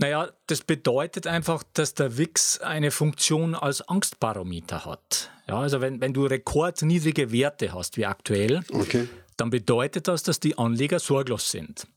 Naja, 0.00 0.30
das 0.46 0.62
bedeutet 0.62 1.26
einfach, 1.26 1.64
dass 1.72 1.94
der 1.94 2.16
WIX 2.18 2.60
eine 2.60 2.90
Funktion 2.90 3.54
als 3.54 3.82
Angstbarometer 3.82 4.84
hat. 4.84 5.30
Ja, 5.48 5.58
also 5.58 5.80
wenn, 5.80 6.00
wenn 6.00 6.14
du 6.14 6.24
rekordniedrige 6.24 7.32
Werte 7.32 7.72
hast, 7.74 7.96
wie 7.96 8.06
aktuell, 8.06 8.60
okay. 8.72 9.08
dann 9.36 9.50
bedeutet 9.50 10.06
das, 10.06 10.22
dass 10.22 10.38
die 10.38 10.56
Anleger 10.56 11.00
sorglos 11.00 11.50
sind. 11.50 11.88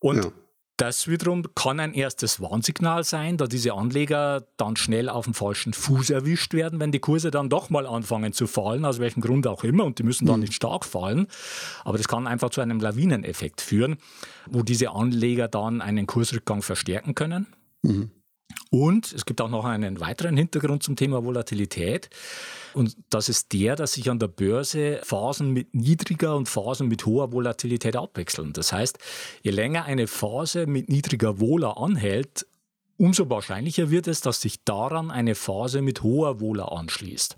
Und 0.00 0.24
ja. 0.24 0.32
Das 0.76 1.06
wiederum 1.06 1.44
kann 1.54 1.78
ein 1.78 1.94
erstes 1.94 2.40
Warnsignal 2.40 3.04
sein, 3.04 3.36
da 3.36 3.46
diese 3.46 3.74
Anleger 3.74 4.44
dann 4.56 4.74
schnell 4.74 5.08
auf 5.08 5.24
dem 5.24 5.34
falschen 5.34 5.72
Fuß 5.72 6.10
erwischt 6.10 6.52
werden, 6.52 6.80
wenn 6.80 6.90
die 6.90 6.98
Kurse 6.98 7.30
dann 7.30 7.48
doch 7.48 7.70
mal 7.70 7.86
anfangen 7.86 8.32
zu 8.32 8.48
fallen, 8.48 8.84
aus 8.84 8.98
welchem 8.98 9.20
Grund 9.20 9.46
auch 9.46 9.62
immer, 9.62 9.84
und 9.84 10.00
die 10.00 10.02
müssen 10.02 10.26
dann 10.26 10.36
mhm. 10.36 10.42
nicht 10.42 10.54
stark 10.54 10.84
fallen. 10.84 11.28
Aber 11.84 11.96
das 11.96 12.08
kann 12.08 12.26
einfach 12.26 12.50
zu 12.50 12.60
einem 12.60 12.80
Lawineneffekt 12.80 13.60
führen, 13.60 13.98
wo 14.46 14.62
diese 14.62 14.90
Anleger 14.90 15.46
dann 15.46 15.80
einen 15.80 16.08
Kursrückgang 16.08 16.60
verstärken 16.62 17.14
können. 17.14 17.46
Mhm. 17.82 18.10
Und 18.70 19.12
es 19.12 19.24
gibt 19.24 19.40
auch 19.40 19.48
noch 19.48 19.64
einen 19.64 20.00
weiteren 20.00 20.36
Hintergrund 20.36 20.82
zum 20.82 20.96
Thema 20.96 21.24
Volatilität. 21.24 22.10
Und 22.72 22.96
das 23.08 23.28
ist 23.28 23.52
der, 23.52 23.76
dass 23.76 23.92
sich 23.92 24.10
an 24.10 24.18
der 24.18 24.28
Börse 24.28 25.00
Phasen 25.04 25.52
mit 25.52 25.74
niedriger 25.74 26.36
und 26.36 26.48
Phasen 26.48 26.88
mit 26.88 27.06
hoher 27.06 27.32
Volatilität 27.32 27.96
abwechseln. 27.96 28.52
Das 28.52 28.72
heißt, 28.72 28.98
je 29.42 29.52
länger 29.52 29.84
eine 29.84 30.06
Phase 30.06 30.66
mit 30.66 30.88
niedriger 30.88 31.40
Vola 31.40 31.72
anhält, 31.72 32.46
umso 32.96 33.30
wahrscheinlicher 33.30 33.90
wird 33.90 34.08
es, 34.08 34.20
dass 34.20 34.40
sich 34.40 34.64
daran 34.64 35.10
eine 35.10 35.34
Phase 35.34 35.82
mit 35.82 36.02
hoher 36.02 36.40
Vola 36.40 36.64
anschließt. 36.64 37.36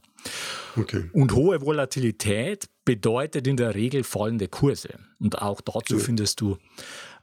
Okay. 0.76 1.10
Und 1.12 1.34
hohe 1.34 1.60
Volatilität 1.60 2.66
bedeutet 2.84 3.46
in 3.46 3.56
der 3.56 3.74
Regel 3.74 4.04
fallende 4.04 4.48
Kurse. 4.48 4.98
Und 5.18 5.40
auch 5.40 5.60
dazu 5.60 5.96
ja. 5.96 6.00
findest 6.00 6.40
du 6.40 6.56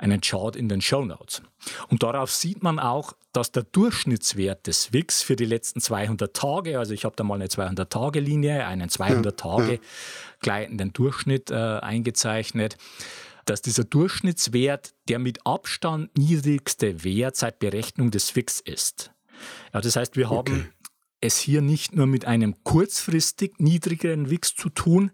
einen 0.04 0.22
Chart 0.22 0.56
in 0.56 0.70
den 0.70 0.82
Show 0.82 1.04
Notes. 1.04 1.42
Und 1.88 2.04
darauf 2.04 2.32
sieht 2.32 2.62
man 2.62 2.78
auch, 2.78 3.14
dass 3.32 3.52
der 3.52 3.64
Durchschnittswert 3.64 4.68
des 4.68 4.94
WIX 4.94 5.24
für 5.24 5.36
die 5.36 5.46
letzten 5.46 5.80
200 5.80 6.36
Tage, 6.36 6.78
also 6.78 6.94
ich 6.94 7.06
habe 7.06 7.16
da 7.16 7.24
mal 7.24 7.36
eine 7.36 7.48
200-Tage-Linie, 7.48 8.68
einen 8.68 8.90
200 8.90 9.40
Tage 9.40 9.80
gleitenden 10.42 10.94
Durchschnitt 10.94 11.52
äh, 11.52 11.56
eingezeichnet, 11.56 12.78
dass 13.46 13.62
dieser 13.62 13.84
Durchschnittswert 13.84 14.94
der 15.08 15.20
mit 15.20 15.46
Abstand 15.46 16.16
niedrigste 16.18 17.04
Wert 17.04 17.36
seit 17.36 17.60
Berechnung 17.60 18.12
des 18.12 18.36
WIX 18.36 18.60
ist. 18.60 19.12
Ja, 19.74 19.82
das 19.82 19.96
heißt, 19.96 20.16
wir 20.16 20.32
okay. 20.32 20.52
haben 20.52 20.70
es 21.22 21.38
hier 21.38 21.62
nicht 21.62 21.96
nur 21.96 22.06
mit 22.06 22.26
einem 22.26 22.64
kurzfristig 22.64 23.54
niedrigeren 23.58 24.30
WIX 24.30 24.56
zu 24.56 24.70
tun, 24.70 25.12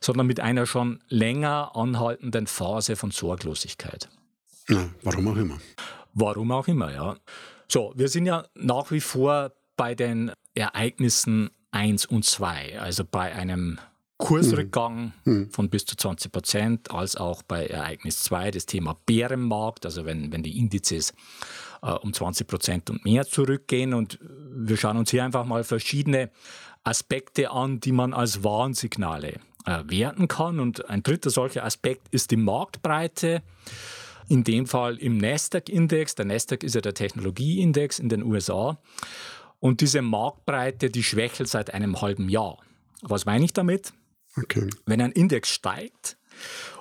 sondern 0.00 0.26
mit 0.26 0.40
einer 0.40 0.66
schon 0.66 1.00
länger 1.08 1.76
anhaltenden 1.76 2.46
Phase 2.46 2.96
von 2.96 3.10
Sorglosigkeit. 3.10 4.08
Ja, 4.72 4.88
warum 5.02 5.28
auch 5.28 5.36
immer. 5.36 5.58
Warum 6.14 6.52
auch 6.52 6.68
immer, 6.68 6.92
ja. 6.92 7.16
So, 7.68 7.92
wir 7.96 8.08
sind 8.08 8.26
ja 8.26 8.44
nach 8.54 8.90
wie 8.90 9.00
vor 9.00 9.52
bei 9.76 9.94
den 9.94 10.32
Ereignissen 10.54 11.50
1 11.70 12.06
und 12.06 12.24
2, 12.24 12.78
also 12.78 13.04
bei 13.04 13.34
einem 13.34 13.78
Kursrückgang 14.18 15.12
mhm. 15.24 15.50
von 15.50 15.68
bis 15.68 15.84
zu 15.84 15.96
20 15.96 16.30
Prozent, 16.30 16.90
als 16.92 17.16
auch 17.16 17.42
bei 17.42 17.66
Ereignis 17.66 18.22
2 18.22 18.52
das 18.52 18.66
Thema 18.66 18.96
Bärenmarkt, 19.04 19.84
also 19.84 20.04
wenn, 20.04 20.32
wenn 20.32 20.44
die 20.44 20.58
Indizes 20.58 21.12
äh, 21.82 21.90
um 21.90 22.12
20 22.12 22.46
Prozent 22.46 22.90
und 22.90 23.04
mehr 23.04 23.26
zurückgehen. 23.26 23.94
Und 23.94 24.20
wir 24.22 24.76
schauen 24.76 24.96
uns 24.96 25.10
hier 25.10 25.24
einfach 25.24 25.44
mal 25.44 25.64
verschiedene 25.64 26.30
Aspekte 26.84 27.50
an, 27.50 27.80
die 27.80 27.90
man 27.92 28.14
als 28.14 28.44
Warnsignale 28.44 29.40
äh, 29.66 29.82
werten 29.86 30.28
kann. 30.28 30.60
Und 30.60 30.88
ein 30.88 31.02
dritter 31.02 31.30
solcher 31.30 31.64
Aspekt 31.64 32.06
ist 32.12 32.30
die 32.30 32.36
Marktbreite. 32.36 33.42
In 34.32 34.44
dem 34.44 34.66
Fall 34.66 34.96
im 34.96 35.18
Nasdaq-Index. 35.18 36.14
Der 36.14 36.24
Nasdaq 36.24 36.62
ist 36.62 36.74
ja 36.74 36.80
der 36.80 36.94
Technologieindex 36.94 37.98
in 37.98 38.08
den 38.08 38.22
USA. 38.22 38.80
Und 39.60 39.82
diese 39.82 40.00
Marktbreite, 40.00 40.88
die 40.88 41.02
schwächelt 41.02 41.50
seit 41.50 41.74
einem 41.74 42.00
halben 42.00 42.30
Jahr. 42.30 42.56
Was 43.02 43.26
meine 43.26 43.44
ich 43.44 43.52
damit? 43.52 43.92
Okay. 44.38 44.70
Wenn 44.86 45.02
ein 45.02 45.12
Index 45.12 45.50
steigt 45.50 46.16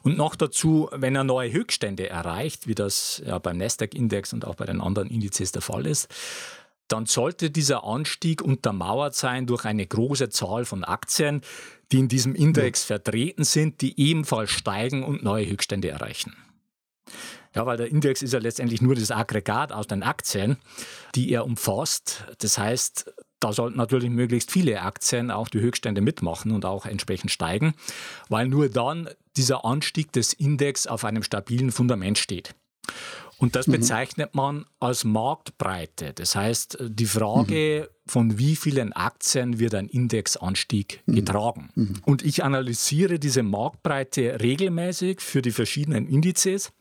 und 0.01 0.15
noch 0.15 0.37
dazu, 0.37 0.87
wenn 0.93 1.13
er 1.13 1.25
neue 1.25 1.51
Höchststände 1.51 2.09
erreicht, 2.09 2.67
wie 2.67 2.73
das 2.73 3.21
ja 3.25 3.37
beim 3.37 3.57
Nasdaq-Index 3.57 4.31
und 4.31 4.47
auch 4.47 4.55
bei 4.55 4.65
den 4.65 4.79
anderen 4.79 5.09
Indizes 5.09 5.51
der 5.51 5.61
Fall 5.61 5.85
ist, 5.87 6.07
dann 6.87 7.05
sollte 7.05 7.51
dieser 7.51 7.83
Anstieg 7.83 8.41
untermauert 8.41 9.13
sein 9.13 9.45
durch 9.45 9.65
eine 9.65 9.85
große 9.85 10.29
Zahl 10.29 10.63
von 10.63 10.85
Aktien, 10.85 11.41
die 11.91 11.99
in 11.99 12.07
diesem 12.07 12.33
Index 12.33 12.83
ja. 12.83 12.95
vertreten 12.95 13.43
sind, 13.43 13.81
die 13.81 13.99
ebenfalls 13.99 14.51
steigen 14.51 15.03
und 15.03 15.21
neue 15.21 15.49
Höchststände 15.49 15.89
erreichen. 15.89 16.33
Ja, 17.55 17.65
weil 17.65 17.77
der 17.77 17.87
Index 17.87 18.21
ist 18.21 18.33
ja 18.33 18.39
letztendlich 18.39 18.81
nur 18.81 18.95
das 18.95 19.11
Aggregat 19.11 19.71
aus 19.71 19.87
den 19.87 20.03
Aktien, 20.03 20.57
die 21.15 21.31
er 21.31 21.45
umfasst. 21.45 22.23
Das 22.39 22.57
heißt, 22.57 23.13
da 23.41 23.51
sollten 23.51 23.77
natürlich 23.77 24.09
möglichst 24.09 24.51
viele 24.51 24.81
Aktien 24.81 25.31
auch 25.31 25.49
die 25.49 25.59
Höchststände 25.59 25.99
mitmachen 26.01 26.51
und 26.51 26.63
auch 26.63 26.85
entsprechend 26.85 27.31
steigen, 27.31 27.73
weil 28.29 28.47
nur 28.47 28.69
dann 28.69 29.09
dieser 29.35 29.65
Anstieg 29.65 30.11
des 30.13 30.31
Index 30.33 30.87
auf 30.87 31.03
einem 31.03 31.23
stabilen 31.23 31.71
Fundament 31.71 32.17
steht. 32.17 32.55
Und 33.37 33.55
das 33.55 33.65
mhm. 33.65 33.73
bezeichnet 33.73 34.35
man 34.35 34.65
als 34.79 35.03
Marktbreite. 35.03 36.13
Das 36.13 36.35
heißt, 36.35 36.77
die 36.79 37.07
Frage, 37.07 37.89
mhm. 37.89 38.09
von 38.11 38.37
wie 38.37 38.55
vielen 38.55 38.93
Aktien 38.93 39.57
wird 39.57 39.73
ein 39.73 39.87
Indexanstieg 39.87 41.01
mhm. 41.07 41.15
getragen. 41.15 41.69
Und 42.05 42.23
ich 42.23 42.43
analysiere 42.43 43.17
diese 43.17 43.41
Marktbreite 43.41 44.39
regelmäßig 44.41 45.21
für 45.21 45.41
die 45.41 45.51
verschiedenen 45.51 46.07
Indizes 46.07 46.71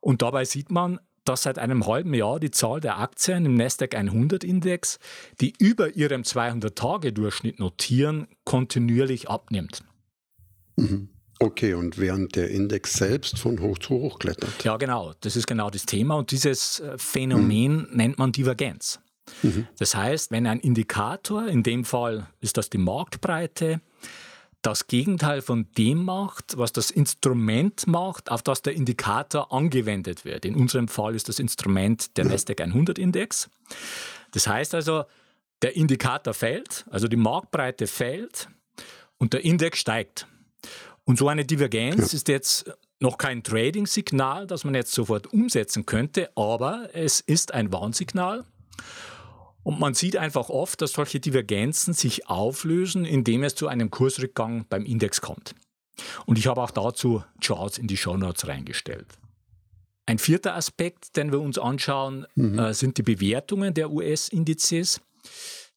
und 0.00 0.22
dabei 0.22 0.44
sieht 0.44 0.70
man, 0.70 0.98
dass 1.24 1.42
seit 1.42 1.58
einem 1.58 1.86
halben 1.86 2.14
Jahr 2.14 2.40
die 2.40 2.50
Zahl 2.50 2.80
der 2.80 2.98
Aktien 2.98 3.44
im 3.44 3.54
Nasdaq 3.54 3.94
100 3.94 4.42
Index, 4.42 4.98
die 5.40 5.52
über 5.58 5.94
ihrem 5.94 6.22
200-Tage-Durchschnitt 6.22 7.60
notieren, 7.60 8.26
kontinuierlich 8.44 9.28
abnimmt. 9.28 9.82
Mhm. 10.76 11.10
Okay, 11.42 11.72
und 11.72 11.98
während 11.98 12.36
der 12.36 12.50
Index 12.50 12.94
selbst 12.94 13.38
von 13.38 13.60
hoch 13.60 13.78
zu 13.78 13.94
hoch 13.94 14.18
klettert. 14.18 14.62
Ja, 14.62 14.76
genau. 14.76 15.14
Das 15.20 15.36
ist 15.36 15.46
genau 15.46 15.70
das 15.70 15.86
Thema. 15.86 16.16
Und 16.16 16.32
dieses 16.32 16.80
äh, 16.80 16.98
Phänomen 16.98 17.88
mhm. 17.90 17.96
nennt 17.96 18.18
man 18.18 18.32
Divergenz. 18.32 19.00
Mhm. 19.42 19.66
Das 19.78 19.94
heißt, 19.94 20.30
wenn 20.32 20.46
ein 20.46 20.60
Indikator, 20.60 21.46
in 21.46 21.62
dem 21.62 21.84
Fall 21.84 22.26
ist 22.40 22.58
das 22.58 22.68
die 22.68 22.78
Marktbreite, 22.78 23.80
das 24.62 24.86
Gegenteil 24.86 25.40
von 25.40 25.66
dem 25.78 26.04
macht, 26.04 26.58
was 26.58 26.72
das 26.72 26.90
Instrument 26.90 27.86
macht, 27.86 28.30
auf 28.30 28.42
das 28.42 28.62
der 28.62 28.74
Indikator 28.74 29.52
angewendet 29.52 30.24
wird. 30.24 30.44
In 30.44 30.54
unserem 30.54 30.88
Fall 30.88 31.14
ist 31.14 31.28
das 31.28 31.38
Instrument 31.38 32.16
der 32.16 32.26
Nasdaq 32.26 32.60
100 32.60 32.98
Index. 32.98 33.48
Das 34.32 34.46
heißt 34.46 34.74
also, 34.74 35.04
der 35.62 35.76
Indikator 35.76 36.34
fällt, 36.34 36.84
also 36.90 37.08
die 37.08 37.16
Marktbreite 37.16 37.86
fällt 37.86 38.48
und 39.18 39.32
der 39.32 39.44
Index 39.44 39.78
steigt. 39.78 40.26
Und 41.04 41.18
so 41.18 41.28
eine 41.28 41.44
Divergenz 41.44 42.12
ja. 42.12 42.16
ist 42.16 42.28
jetzt 42.28 42.70
noch 43.00 43.18
kein 43.18 43.42
Trading-Signal, 43.42 44.46
das 44.46 44.64
man 44.64 44.74
jetzt 44.74 44.92
sofort 44.92 45.32
umsetzen 45.32 45.86
könnte, 45.86 46.30
aber 46.36 46.90
es 46.92 47.20
ist 47.20 47.52
ein 47.54 47.72
Warnsignal. 47.72 48.44
Und 49.62 49.78
man 49.78 49.94
sieht 49.94 50.16
einfach 50.16 50.48
oft, 50.48 50.80
dass 50.80 50.92
solche 50.92 51.20
Divergenzen 51.20 51.92
sich 51.92 52.28
auflösen, 52.28 53.04
indem 53.04 53.44
es 53.44 53.54
zu 53.54 53.68
einem 53.68 53.90
Kursrückgang 53.90 54.64
beim 54.68 54.84
Index 54.84 55.20
kommt. 55.20 55.54
Und 56.24 56.38
ich 56.38 56.46
habe 56.46 56.62
auch 56.62 56.70
dazu 56.70 57.22
Charts 57.42 57.78
in 57.78 57.86
die 57.86 57.96
Show 57.96 58.16
Notes 58.16 58.48
reingestellt. 58.48 59.06
Ein 60.06 60.18
vierter 60.18 60.56
Aspekt, 60.56 61.16
den 61.16 61.30
wir 61.30 61.40
uns 61.40 61.58
anschauen, 61.58 62.26
mhm. 62.34 62.58
äh, 62.58 62.74
sind 62.74 62.98
die 62.98 63.02
Bewertungen 63.02 63.74
der 63.74 63.90
US-Indizes. 63.90 65.00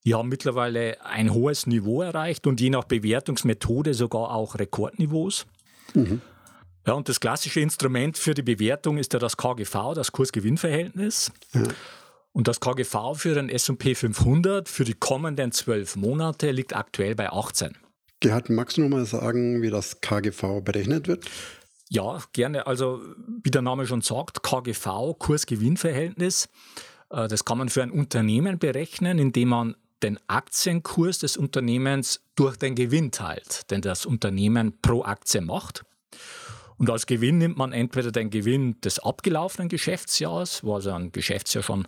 Die 0.06 0.16
haben 0.16 0.30
mittlerweile 0.30 1.04
ein 1.06 1.34
hohes 1.34 1.68
Niveau 1.68 2.02
erreicht 2.02 2.48
und 2.48 2.60
je 2.60 2.70
nach 2.70 2.86
Bewertungsmethode 2.86 3.94
sogar 3.94 4.32
auch 4.32 4.56
Rekordniveaus. 4.56 5.46
Mhm. 5.94 6.22
Ja, 6.86 6.94
und 6.94 7.08
das 7.08 7.20
klassische 7.20 7.62
Instrument 7.62 8.18
für 8.18 8.34
die 8.34 8.42
Bewertung 8.42 8.98
ist 8.98 9.14
ja 9.14 9.20
das 9.20 9.38
KGV, 9.38 9.94
das 9.94 10.12
Kurs-Gewinn-Verhältnis. 10.12 11.32
Ja. 11.54 11.64
Und 12.34 12.48
das 12.48 12.60
KGV 12.60 13.16
für 13.16 13.36
den 13.36 13.48
S&P 13.48 13.94
500 13.94 14.68
für 14.68 14.84
die 14.84 14.96
kommenden 14.96 15.52
zwölf 15.52 15.96
Monate 15.96 16.52
liegt 16.52 16.76
aktuell 16.76 17.16
bei 17.16 17.32
18. 17.32 17.78
Gerhard, 18.20 18.50
magst 18.50 18.78
du 18.78 18.82
noch 18.82 18.90
mal 18.90 19.06
sagen, 19.06 19.62
wie 19.62 19.70
das 19.70 20.02
KGV 20.02 20.62
berechnet 20.64 21.08
wird? 21.08 21.26
Ja, 21.90 22.18
gerne. 22.34 22.66
Also 22.66 23.02
wie 23.44 23.52
der 23.52 23.62
Name 23.62 23.86
schon 23.86 24.02
sagt, 24.02 24.42
KGV, 24.42 25.16
Kurs-Gewinn-Verhältnis. 25.20 26.50
Äh, 27.12 27.28
das 27.28 27.46
kann 27.46 27.60
man 27.60 27.70
für 27.70 27.84
ein 27.84 27.92
Unternehmen 27.92 28.58
berechnen, 28.58 29.20
indem 29.20 29.50
man 29.50 29.76
den 30.02 30.20
Aktienkurs 30.28 31.20
des 31.20 31.38
Unternehmens 31.38 32.22
durch 32.36 32.58
den 32.58 32.74
Gewinn 32.74 33.12
teilt, 33.12 33.70
den 33.70 33.82
das 33.82 34.06
Unternehmen 34.08 34.82
pro 34.82 35.04
Aktie 35.04 35.42
macht. 35.42 35.84
Und 36.78 36.90
als 36.90 37.06
Gewinn 37.06 37.38
nimmt 37.38 37.58
man 37.58 37.72
entweder 37.72 38.12
den 38.12 38.30
Gewinn 38.30 38.80
des 38.82 39.00
abgelaufenen 39.00 39.70
Geschäftsjahres, 39.70 40.64
wo 40.64 40.76
also 40.76 40.92
ein 40.92 41.12
Geschäftsjahr 41.12 41.64
schon 41.64 41.88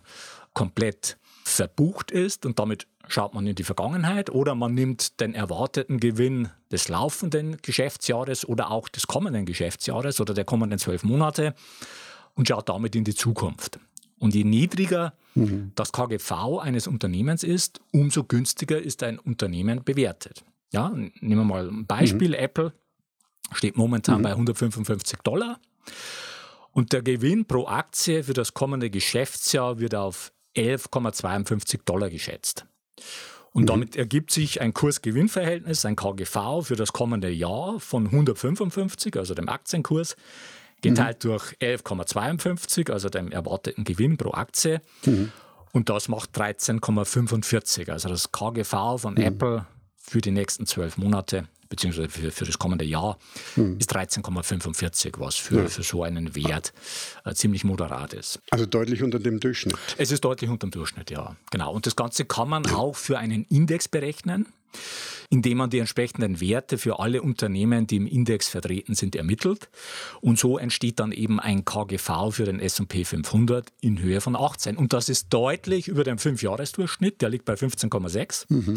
komplett 0.54 1.18
verbucht 1.44 2.10
ist 2.10 2.44
und 2.46 2.58
damit 2.58 2.86
schaut 3.08 3.34
man 3.34 3.46
in 3.46 3.54
die 3.54 3.62
Vergangenheit, 3.62 4.30
oder 4.30 4.54
man 4.54 4.74
nimmt 4.74 5.20
den 5.20 5.34
erwarteten 5.34 6.00
Gewinn 6.00 6.48
des 6.72 6.88
laufenden 6.88 7.58
Geschäftsjahres 7.62 8.48
oder 8.48 8.70
auch 8.70 8.88
des 8.88 9.06
kommenden 9.06 9.46
Geschäftsjahres 9.46 10.20
oder 10.20 10.34
der 10.34 10.44
kommenden 10.44 10.78
zwölf 10.78 11.04
Monate 11.04 11.54
und 12.34 12.48
schaut 12.48 12.68
damit 12.68 12.96
in 12.96 13.04
die 13.04 13.14
Zukunft. 13.14 13.78
Und 14.18 14.34
je 14.34 14.44
niedriger 14.44 15.12
mhm. 15.34 15.72
das 15.74 15.92
KGV 15.92 16.58
eines 16.60 16.86
Unternehmens 16.86 17.44
ist, 17.44 17.80
umso 17.92 18.24
günstiger 18.24 18.80
ist 18.80 19.02
ein 19.02 19.18
Unternehmen 19.18 19.84
bewertet. 19.84 20.42
Ja, 20.72 20.88
nehmen 20.88 21.40
wir 21.40 21.44
mal 21.44 21.68
ein 21.68 21.86
Beispiel, 21.86 22.28
mhm. 22.28 22.34
Apple 22.34 22.72
steht 23.52 23.76
momentan 23.76 24.18
mhm. 24.18 24.22
bei 24.22 24.30
155 24.30 25.18
Dollar. 25.20 25.60
Und 26.72 26.92
der 26.92 27.02
Gewinn 27.02 27.46
pro 27.46 27.66
Aktie 27.66 28.22
für 28.22 28.34
das 28.34 28.52
kommende 28.52 28.90
Geschäftsjahr 28.90 29.78
wird 29.78 29.94
auf 29.94 30.32
11,52 30.56 31.80
Dollar 31.84 32.10
geschätzt. 32.10 32.66
Und 33.52 33.62
mhm. 33.62 33.66
damit 33.66 33.96
ergibt 33.96 34.30
sich 34.30 34.60
ein 34.60 34.74
Kurs-Gewinn-Verhältnis, 34.74 35.86
ein 35.86 35.96
KGV 35.96 36.62
für 36.62 36.76
das 36.76 36.92
kommende 36.92 37.30
Jahr 37.30 37.80
von 37.80 38.06
155, 38.06 39.16
also 39.16 39.32
dem 39.32 39.48
Aktienkurs, 39.48 40.16
geteilt 40.82 41.24
mhm. 41.24 41.28
durch 41.28 41.52
11,52, 41.60 42.92
also 42.92 43.08
dem 43.08 43.32
erwarteten 43.32 43.84
Gewinn 43.84 44.18
pro 44.18 44.32
Aktie. 44.32 44.82
Mhm. 45.06 45.32
Und 45.72 45.88
das 45.88 46.08
macht 46.08 46.38
13,45. 46.38 47.90
Also 47.90 48.08
das 48.08 48.32
KGV 48.32 48.98
von 48.98 49.14
mhm. 49.14 49.22
Apple 49.22 49.66
für 49.96 50.20
die 50.20 50.30
nächsten 50.30 50.66
zwölf 50.66 50.98
Monate 50.98 51.48
beziehungsweise 51.68 52.08
für, 52.08 52.30
für 52.30 52.44
das 52.44 52.58
kommende 52.58 52.84
Jahr, 52.84 53.18
hm. 53.54 53.78
ist 53.78 53.94
13,45, 53.94 55.14
was 55.18 55.36
für, 55.36 55.62
ja. 55.62 55.68
für 55.68 55.82
so 55.82 56.02
einen 56.02 56.34
Wert 56.34 56.72
äh, 57.24 57.34
ziemlich 57.34 57.64
moderat 57.64 58.12
ist. 58.12 58.40
Also 58.50 58.66
deutlich 58.66 59.02
unter 59.02 59.18
dem 59.18 59.40
Durchschnitt. 59.40 59.76
Es 59.98 60.10
ist 60.10 60.24
deutlich 60.24 60.50
unter 60.50 60.66
dem 60.66 60.70
Durchschnitt, 60.70 61.10
ja. 61.10 61.36
Genau. 61.50 61.72
Und 61.72 61.86
das 61.86 61.96
Ganze 61.96 62.24
kann 62.24 62.48
man 62.48 62.66
auch 62.66 62.96
für 62.96 63.18
einen 63.18 63.44
Index 63.44 63.88
berechnen 63.88 64.46
indem 65.30 65.58
man 65.58 65.70
die 65.70 65.78
entsprechenden 65.78 66.40
Werte 66.40 66.78
für 66.78 66.98
alle 67.00 67.22
Unternehmen, 67.22 67.86
die 67.86 67.96
im 67.96 68.06
Index 68.06 68.48
vertreten 68.48 68.94
sind, 68.94 69.16
ermittelt. 69.16 69.68
Und 70.20 70.38
so 70.38 70.58
entsteht 70.58 71.00
dann 71.00 71.12
eben 71.12 71.40
ein 71.40 71.64
KGV 71.64 72.30
für 72.30 72.44
den 72.44 72.60
S&P 72.60 73.04
500 73.04 73.72
in 73.80 74.00
Höhe 74.00 74.20
von 74.20 74.36
18. 74.36 74.76
Und 74.76 74.92
das 74.92 75.08
ist 75.08 75.28
deutlich 75.30 75.88
über 75.88 76.04
dem 76.04 76.18
5-Jahres-Durchschnitt, 76.18 77.20
der 77.22 77.30
liegt 77.30 77.44
bei 77.44 77.54
15,6. 77.54 78.46
Mhm. 78.48 78.76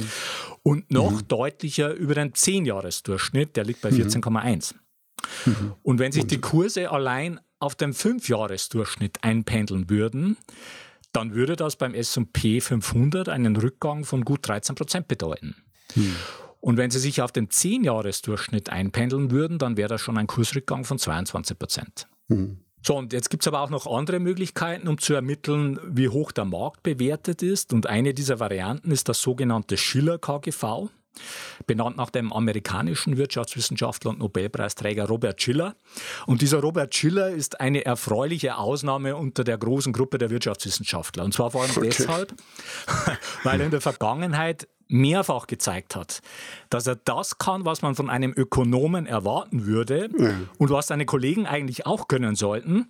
Und 0.64 0.92
noch 0.92 1.12
mhm. 1.12 1.28
deutlicher 1.28 1.94
über 1.94 2.16
den 2.16 2.34
10-Jahres-Durchschnitt, 2.34 3.56
der 3.56 3.66
liegt 3.66 3.82
bei 3.82 3.90
14,1. 3.90 4.74
Mhm. 5.46 5.74
Und 5.84 6.00
wenn 6.00 6.12
sich 6.12 6.26
die 6.26 6.42
Kurse 6.42 6.92
allein 6.92 7.40
auf 7.60 7.76
dem 7.76 7.92
5-Jahres-Durchschnitt 7.92 9.24
einpendeln 9.24 9.90
würden, 9.90 10.38
dann 11.12 11.34
würde 11.34 11.56
das 11.56 11.76
beim 11.76 11.94
S&P 11.94 12.62
500 12.62 13.30
einen 13.30 13.56
Rückgang 13.56 14.06
von 14.06 14.24
gut 14.24 14.48
13 14.48 14.76
Prozent 14.76 15.08
bedeuten. 15.08 15.56
Hm. 15.94 16.16
Und 16.62 16.78
wenn 16.78 16.92
Sie 16.92 17.00
sich 17.00 17.22
auf 17.22 17.32
den 17.32 17.48
10-Jahres-Durchschnitt 17.48 18.70
einpendeln 18.70 19.32
würden, 19.32 19.60
dann 19.60 19.78
wäre 19.78 19.90
das 19.90 20.02
schon 20.02 20.18
ein 20.18 20.28
Kursrückgang 20.28 20.84
von 20.84 21.00
22 21.00 21.58
Prozent. 21.58 22.08
Hm. 22.28 22.60
So, 22.82 22.96
und 22.96 23.12
jetzt 23.12 23.30
gibt 23.30 23.44
es 23.44 23.48
aber 23.48 23.62
auch 23.62 23.70
noch 23.70 23.88
andere 23.88 24.20
Möglichkeiten, 24.20 24.88
um 24.88 24.98
zu 24.98 25.14
ermitteln, 25.14 25.80
wie 25.86 26.10
hoch 26.10 26.32
der 26.32 26.46
Markt 26.46 26.84
bewertet 26.84 27.44
ist. 27.44 27.74
Und 27.74 27.88
eine 27.88 28.14
dieser 28.14 28.40
Varianten 28.40 28.92
ist 28.92 29.10
das 29.10 29.22
sogenannte 29.22 29.76
Schiller-KGV, 29.76 30.90
benannt 31.68 31.98
nach 31.98 32.10
dem 32.10 32.32
amerikanischen 32.32 33.18
Wirtschaftswissenschaftler 33.18 34.12
und 34.12 34.20
Nobelpreisträger 34.20 35.08
Robert 35.08 35.42
Schiller. 35.42 35.76
Und 36.26 36.42
dieser 36.42 36.60
Robert 36.60 36.96
Schiller 36.96 37.30
ist 37.30 37.60
eine 37.60 37.84
erfreuliche 37.84 38.58
Ausnahme 38.58 39.18
unter 39.18 39.44
der 39.44 39.58
großen 39.58 39.92
Gruppe 39.92 40.18
der 40.18 40.30
Wirtschaftswissenschaftler. 40.30 41.26
Und 41.26 41.34
zwar 41.34 41.52
vor 41.52 41.64
allem 41.64 41.72
okay. 41.72 41.90
deshalb, 41.90 42.34
weil 43.44 43.60
er 43.60 43.66
in 43.66 43.72
der 43.72 43.82
Vergangenheit 43.82 44.70
mehrfach 44.90 45.48
gezeigt 45.48 45.96
hat, 45.96 46.22
dass 46.70 46.88
er 46.88 46.98
das 46.98 47.38
kann, 47.38 47.64
was 47.64 47.82
man 47.82 47.96
von 47.96 48.10
einem 48.10 48.34
Ökonomen 48.36 49.06
erwarten 49.06 49.66
würde 49.66 50.10
ja. 50.18 50.34
und 50.58 50.70
was 50.72 50.88
seine 50.88 51.06
Kollegen 51.06 51.46
eigentlich 51.46 51.86
auch 51.86 52.08
können 52.08 52.36
sollten, 52.36 52.90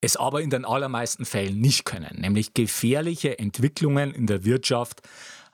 es 0.00 0.16
aber 0.16 0.42
in 0.42 0.50
den 0.50 0.64
allermeisten 0.64 1.24
Fällen 1.24 1.60
nicht 1.60 1.84
können, 1.84 2.20
nämlich 2.20 2.52
gefährliche 2.52 3.38
Entwicklungen 3.38 4.12
in 4.12 4.26
der 4.26 4.44
Wirtschaft 4.44 5.00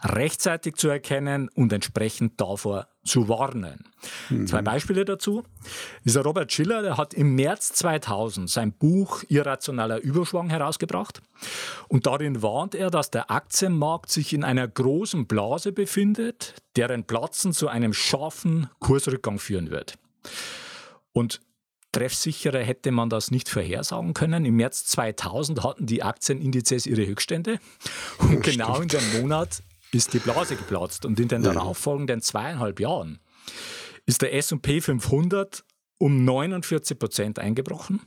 rechtzeitig 0.03 0.75
zu 0.75 0.89
erkennen 0.89 1.49
und 1.55 1.73
entsprechend 1.73 2.41
davor 2.41 2.89
zu 3.05 3.29
warnen. 3.29 3.85
Mhm. 4.31 4.47
Zwei 4.47 4.63
Beispiele 4.63 5.05
dazu. 5.05 5.43
Dieser 6.05 6.23
Robert 6.23 6.53
Schiller, 6.53 6.83
der 6.83 6.97
hat 6.97 7.15
im 7.15 7.35
März 7.35 7.73
2000 7.73 8.49
sein 8.49 8.73
Buch 8.73 9.25
Irrationaler 9.29 10.01
Überschwang 10.01 10.51
herausgebracht 10.51 11.21
und 11.89 12.07
darin 12.07 12.43
warnt 12.43 12.75
er, 12.75 12.91
dass 12.91 13.11
der 13.11 13.31
Aktienmarkt 13.31 14.11
sich 14.11 14.33
in 14.33 14.45
einer 14.45 14.69
großen 14.69 15.27
Blase 15.27 15.73
befindet, 15.73 16.55
deren 16.77 17.05
Platzen 17.05 17.53
zu 17.53 17.69
einem 17.69 17.93
scharfen 17.93 18.69
Kursrückgang 18.79 19.39
führen 19.39 19.71
wird. 19.71 19.95
Und 21.13 21.41
treffsicherer 21.93 22.61
hätte 22.61 22.91
man 22.91 23.11
das 23.11 23.31
nicht 23.31 23.49
vorhersagen 23.49 24.15
können. 24.15 24.45
Im 24.45 24.57
März 24.57 24.87
2000 24.87 25.63
hatten 25.63 25.87
die 25.87 26.03
Aktienindizes 26.03 26.87
ihre 26.87 27.07
Höchststände 27.07 27.59
und 28.19 28.43
genau 28.43 28.81
in 28.81 28.89
dem 28.89 29.21
Monat 29.21 29.63
ist 29.93 30.13
die 30.15 30.19
Blase 30.19 30.57
geplatzt 30.57 31.05
und 31.05 31.21
in 31.21 31.29
den 31.29 31.43
darauffolgenden 31.43 32.21
zweieinhalb 32.21 32.81
Jahren 32.81 33.21
ist 34.07 34.23
der 34.23 34.35
S&P 34.35 34.81
500 34.81 35.65
um 35.99 36.25
49 36.25 36.99
Prozent 36.99 37.39
eingebrochen 37.39 38.01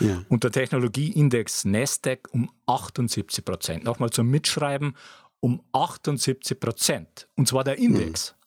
ja. 0.00 0.24
und 0.28 0.42
der 0.42 0.50
Technologieindex 0.50 1.64
Nasdaq 1.64 2.28
um 2.32 2.50
78 2.66 3.44
Prozent. 3.44 3.84
Nochmal 3.84 4.10
zum 4.10 4.28
Mitschreiben, 4.28 4.96
um 5.40 5.62
78 5.72 6.58
Prozent. 6.58 7.28
Und 7.36 7.48
zwar 7.48 7.64
der 7.64 7.78
Index. 7.78 8.34
Mhm. 8.34 8.40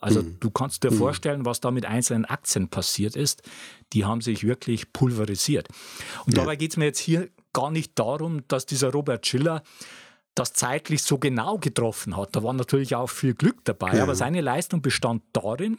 Also 0.00 0.22
mhm. 0.22 0.36
du 0.40 0.50
kannst 0.50 0.82
dir 0.82 0.90
mhm. 0.90 0.96
vorstellen, 0.96 1.44
was 1.44 1.60
da 1.60 1.70
mit 1.70 1.86
einzelnen 1.86 2.24
Aktien 2.24 2.68
passiert 2.68 3.16
ist. 3.16 3.42
Die 3.92 4.04
haben 4.04 4.20
sich 4.20 4.44
wirklich 4.44 4.92
pulverisiert. 4.92 5.68
Und 6.26 6.36
ja. 6.36 6.42
dabei 6.42 6.56
geht 6.56 6.72
es 6.72 6.76
mir 6.76 6.86
jetzt 6.86 6.98
hier 6.98 7.28
gar 7.52 7.70
nicht 7.70 7.98
darum, 7.98 8.46
dass 8.48 8.66
dieser 8.66 8.90
Robert 8.90 9.26
Schiller 9.26 9.62
das 10.34 10.52
zeitlich 10.52 11.02
so 11.02 11.18
genau 11.18 11.58
getroffen 11.58 12.16
hat. 12.16 12.34
Da 12.36 12.42
war 12.42 12.52
natürlich 12.52 12.94
auch 12.94 13.08
viel 13.08 13.34
Glück 13.34 13.64
dabei, 13.64 13.96
ja. 13.96 14.02
aber 14.02 14.14
seine 14.14 14.40
Leistung 14.40 14.82
bestand 14.82 15.22
darin, 15.32 15.78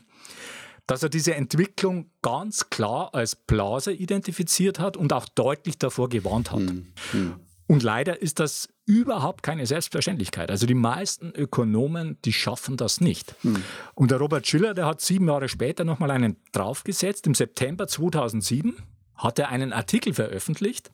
dass 0.87 1.03
er 1.03 1.09
diese 1.09 1.35
Entwicklung 1.35 2.11
ganz 2.21 2.69
klar 2.69 3.13
als 3.13 3.35
Blase 3.35 3.93
identifiziert 3.93 4.79
hat 4.79 4.97
und 4.97 5.13
auch 5.13 5.27
deutlich 5.29 5.77
davor 5.77 6.09
gewarnt 6.09 6.51
hat. 6.51 6.59
Hm. 6.59 6.93
Hm. 7.11 7.35
Und 7.67 7.83
leider 7.83 8.21
ist 8.21 8.39
das 8.39 8.67
überhaupt 8.85 9.43
keine 9.43 9.65
Selbstverständlichkeit. 9.65 10.51
Also 10.51 10.65
die 10.65 10.73
meisten 10.73 11.31
Ökonomen, 11.33 12.17
die 12.25 12.33
schaffen 12.33 12.75
das 12.75 12.99
nicht. 12.99 13.33
Hm. 13.43 13.63
Und 13.95 14.11
der 14.11 14.17
Robert 14.17 14.45
Schiller, 14.45 14.73
der 14.73 14.85
hat 14.85 14.99
sieben 14.99 15.29
Jahre 15.29 15.47
später 15.47 15.85
nochmal 15.85 16.11
einen 16.11 16.35
draufgesetzt. 16.51 17.25
Im 17.27 17.35
September 17.35 17.87
2007 17.87 18.75
hat 19.15 19.39
er 19.39 19.47
einen 19.47 19.71
Artikel 19.71 20.13
veröffentlicht 20.13 20.91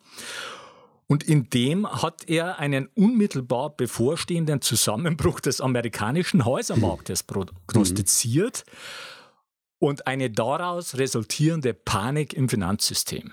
und 1.08 1.24
in 1.24 1.50
dem 1.50 1.88
hat 1.88 2.28
er 2.28 2.60
einen 2.60 2.88
unmittelbar 2.88 3.70
bevorstehenden 3.70 4.62
Zusammenbruch 4.62 5.40
des 5.40 5.62
amerikanischen 5.62 6.44
Häusermarktes 6.44 7.24
prognostiziert 7.24 8.66
mhm. 8.68 9.88
und 9.88 10.08
eine 10.08 10.30
daraus 10.30 10.98
resultierende 10.98 11.74
Panik 11.74 12.34
im 12.34 12.50
Finanzsystem. 12.50 13.32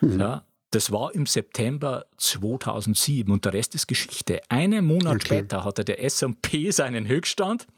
Mhm. 0.00 0.20
Ja, 0.20 0.44
das 0.72 0.90
war 0.90 1.14
im 1.14 1.26
September 1.26 2.06
2007 2.16 3.32
und 3.32 3.44
der 3.44 3.52
Rest 3.52 3.76
ist 3.76 3.86
Geschichte. 3.86 4.40
Einen 4.48 4.84
Monat 4.84 5.16
okay. 5.16 5.26
später 5.26 5.64
hatte 5.64 5.84
der 5.84 6.02
S&P 6.02 6.72
seinen 6.72 7.06
Höchststand. 7.06 7.68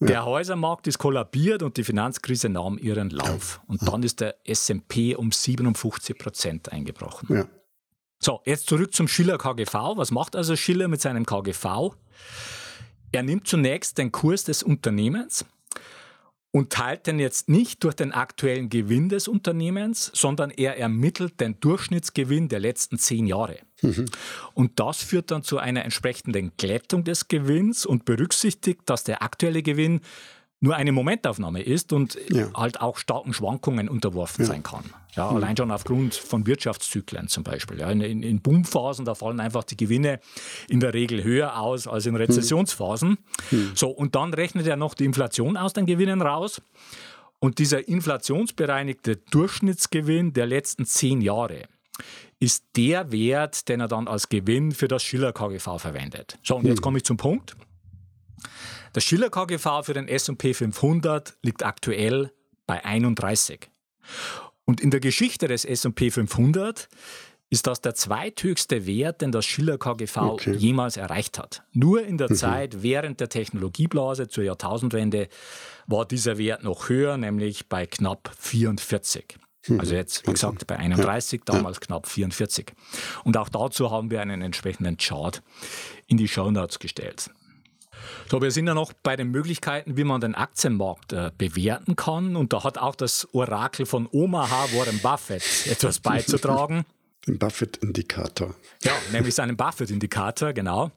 Der 0.00 0.10
ja. 0.10 0.24
Häusermarkt 0.24 0.86
ist 0.86 0.98
kollabiert 0.98 1.62
und 1.62 1.76
die 1.76 1.82
Finanzkrise 1.84 2.48
nahm 2.48 2.78
ihren 2.78 3.10
Lauf. 3.10 3.60
Und 3.66 3.86
dann 3.86 4.04
ist 4.04 4.20
der 4.20 4.36
S&P 4.44 5.16
um 5.16 5.32
57 5.32 6.16
Prozent 6.16 6.72
eingebrochen. 6.72 7.36
Ja. 7.36 7.48
So, 8.20 8.40
jetzt 8.44 8.66
zurück 8.66 8.94
zum 8.94 9.08
Schiller 9.08 9.38
KGV. 9.38 9.96
Was 9.96 10.10
macht 10.10 10.34
also 10.34 10.56
Schiller 10.56 10.88
mit 10.88 11.00
seinem 11.00 11.24
KGV? 11.24 11.94
Er 13.12 13.22
nimmt 13.22 13.46
zunächst 13.46 13.98
den 13.98 14.12
Kurs 14.12 14.44
des 14.44 14.62
Unternehmens 14.62 15.44
und 16.50 16.70
teilt 16.70 17.06
den 17.06 17.18
jetzt 17.18 17.48
nicht 17.48 17.84
durch 17.84 17.94
den 17.94 18.12
aktuellen 18.12 18.68
Gewinn 18.70 19.08
des 19.08 19.28
Unternehmens, 19.28 20.10
sondern 20.14 20.50
er 20.50 20.78
ermittelt 20.78 21.40
den 21.40 21.60
Durchschnittsgewinn 21.60 22.48
der 22.48 22.58
letzten 22.58 22.98
zehn 22.98 23.26
Jahre. 23.26 23.58
Mhm. 23.82 24.06
Und 24.54 24.80
das 24.80 25.02
führt 25.02 25.30
dann 25.30 25.42
zu 25.42 25.58
einer 25.58 25.84
entsprechenden 25.84 26.52
Glättung 26.56 27.04
des 27.04 27.28
Gewinns 27.28 27.86
und 27.86 28.04
berücksichtigt, 28.04 28.82
dass 28.86 29.04
der 29.04 29.22
aktuelle 29.22 29.62
Gewinn 29.62 30.00
nur 30.60 30.74
eine 30.74 30.92
Momentaufnahme 30.92 31.62
ist 31.62 31.92
und 31.92 32.18
ja. 32.30 32.48
halt 32.54 32.80
auch 32.80 32.98
starken 32.98 33.32
Schwankungen 33.32 33.88
unterworfen 33.88 34.44
ja. 34.44 34.48
sein 34.48 34.62
kann. 34.62 34.84
Ja, 35.14 35.30
mhm. 35.30 35.36
Allein 35.36 35.56
schon 35.56 35.70
aufgrund 35.70 36.14
von 36.14 36.46
Wirtschaftszyklen 36.46 37.28
zum 37.28 37.44
Beispiel. 37.44 37.78
Ja, 37.78 37.90
in, 37.90 38.00
in, 38.00 38.40
Boomphasen, 38.40 39.04
da 39.04 39.14
fallen 39.14 39.40
einfach 39.40 39.64
die 39.64 39.76
Gewinne 39.76 40.20
in 40.68 40.80
der 40.80 40.94
Regel 40.94 41.22
höher 41.22 41.58
aus 41.60 41.86
als 41.86 42.06
in 42.06 42.16
Rezessionsphasen. 42.16 43.18
Mhm. 43.50 43.72
So, 43.74 43.88
und 43.88 44.14
dann 44.14 44.34
rechnet 44.34 44.66
er 44.66 44.76
noch 44.76 44.94
die 44.94 45.04
Inflation 45.04 45.56
aus 45.56 45.72
den 45.72 45.86
Gewinnen 45.86 46.22
raus. 46.22 46.60
Und 47.40 47.58
dieser 47.60 47.86
inflationsbereinigte 47.86 49.16
Durchschnittsgewinn 49.16 50.32
der 50.32 50.46
letzten 50.46 50.86
zehn 50.86 51.20
Jahre 51.20 51.68
ist 52.40 52.64
der 52.76 53.12
Wert, 53.12 53.68
den 53.68 53.80
er 53.80 53.88
dann 53.88 54.08
als 54.08 54.28
Gewinn 54.28 54.72
für 54.72 54.88
das 54.88 55.02
Schiller 55.02 55.32
KGV 55.32 55.78
verwendet. 55.78 56.38
So, 56.42 56.56
und 56.56 56.66
jetzt 56.66 56.78
mhm. 56.78 56.82
komme 56.82 56.98
ich 56.98 57.04
zum 57.04 57.16
Punkt. 57.16 57.56
Der 58.94 59.00
Schiller 59.00 59.30
KGV 59.30 59.82
für 59.82 59.94
den 59.94 60.08
S&P 60.08 60.54
500 60.54 61.36
liegt 61.42 61.64
aktuell 61.64 62.32
bei 62.66 62.84
31. 62.84 63.70
Und 64.64 64.80
in 64.80 64.90
der 64.90 65.00
Geschichte 65.00 65.48
des 65.48 65.64
S&P 65.64 66.10
500 66.10 66.88
ist 67.50 67.66
das 67.66 67.80
der 67.80 67.94
zweithöchste 67.94 68.86
Wert, 68.86 69.22
den 69.22 69.32
das 69.32 69.46
Schiller 69.46 69.78
KGV 69.78 70.16
okay. 70.18 70.52
jemals 70.54 70.96
erreicht 70.96 71.38
hat. 71.38 71.62
Nur 71.72 72.04
in 72.04 72.18
der 72.18 72.30
mhm. 72.30 72.34
Zeit 72.34 72.82
während 72.82 73.20
der 73.20 73.30
Technologieblase 73.30 74.28
zur 74.28 74.44
Jahrtausendwende 74.44 75.28
war 75.86 76.04
dieser 76.04 76.36
Wert 76.36 76.62
noch 76.62 76.90
höher, 76.90 77.16
nämlich 77.16 77.68
bei 77.68 77.86
knapp 77.86 78.30
44. 78.38 79.38
Mhm. 79.66 79.80
Also 79.80 79.94
jetzt, 79.94 80.26
wie 80.26 80.32
gesagt, 80.32 80.66
bei 80.66 80.76
31, 80.76 81.40
ja. 81.40 81.54
damals 81.54 81.78
ja. 81.78 81.86
knapp 81.86 82.06
44. 82.06 82.72
Und 83.24 83.36
auch 83.38 83.48
dazu 83.48 83.90
haben 83.90 84.10
wir 84.10 84.20
einen 84.20 84.42
entsprechenden 84.42 84.98
Chart 84.98 85.42
in 86.06 86.18
die 86.18 86.28
Show 86.28 86.50
Notes 86.50 86.78
gestellt. 86.78 87.30
So, 88.30 88.42
wir 88.42 88.50
sind 88.50 88.66
ja 88.66 88.74
noch 88.74 88.92
bei 88.92 89.16
den 89.16 89.30
Möglichkeiten, 89.30 89.96
wie 89.96 90.04
man 90.04 90.20
den 90.20 90.34
Aktienmarkt 90.34 91.14
äh, 91.14 91.30
bewerten 91.38 91.96
kann. 91.96 92.36
Und 92.36 92.52
da 92.52 92.62
hat 92.62 92.76
auch 92.76 92.94
das 92.94 93.26
Orakel 93.32 93.86
von 93.86 94.06
Omaha, 94.12 94.68
Warren 94.74 94.98
Buffett, 94.98 95.42
etwas 95.66 95.98
beizutragen. 96.00 96.84
Den 97.26 97.38
Buffett-Indikator. 97.38 98.54
Ja, 98.82 98.92
nämlich 99.12 99.34
seinen 99.34 99.56
Buffett-Indikator, 99.56 100.52
genau. 100.52 100.90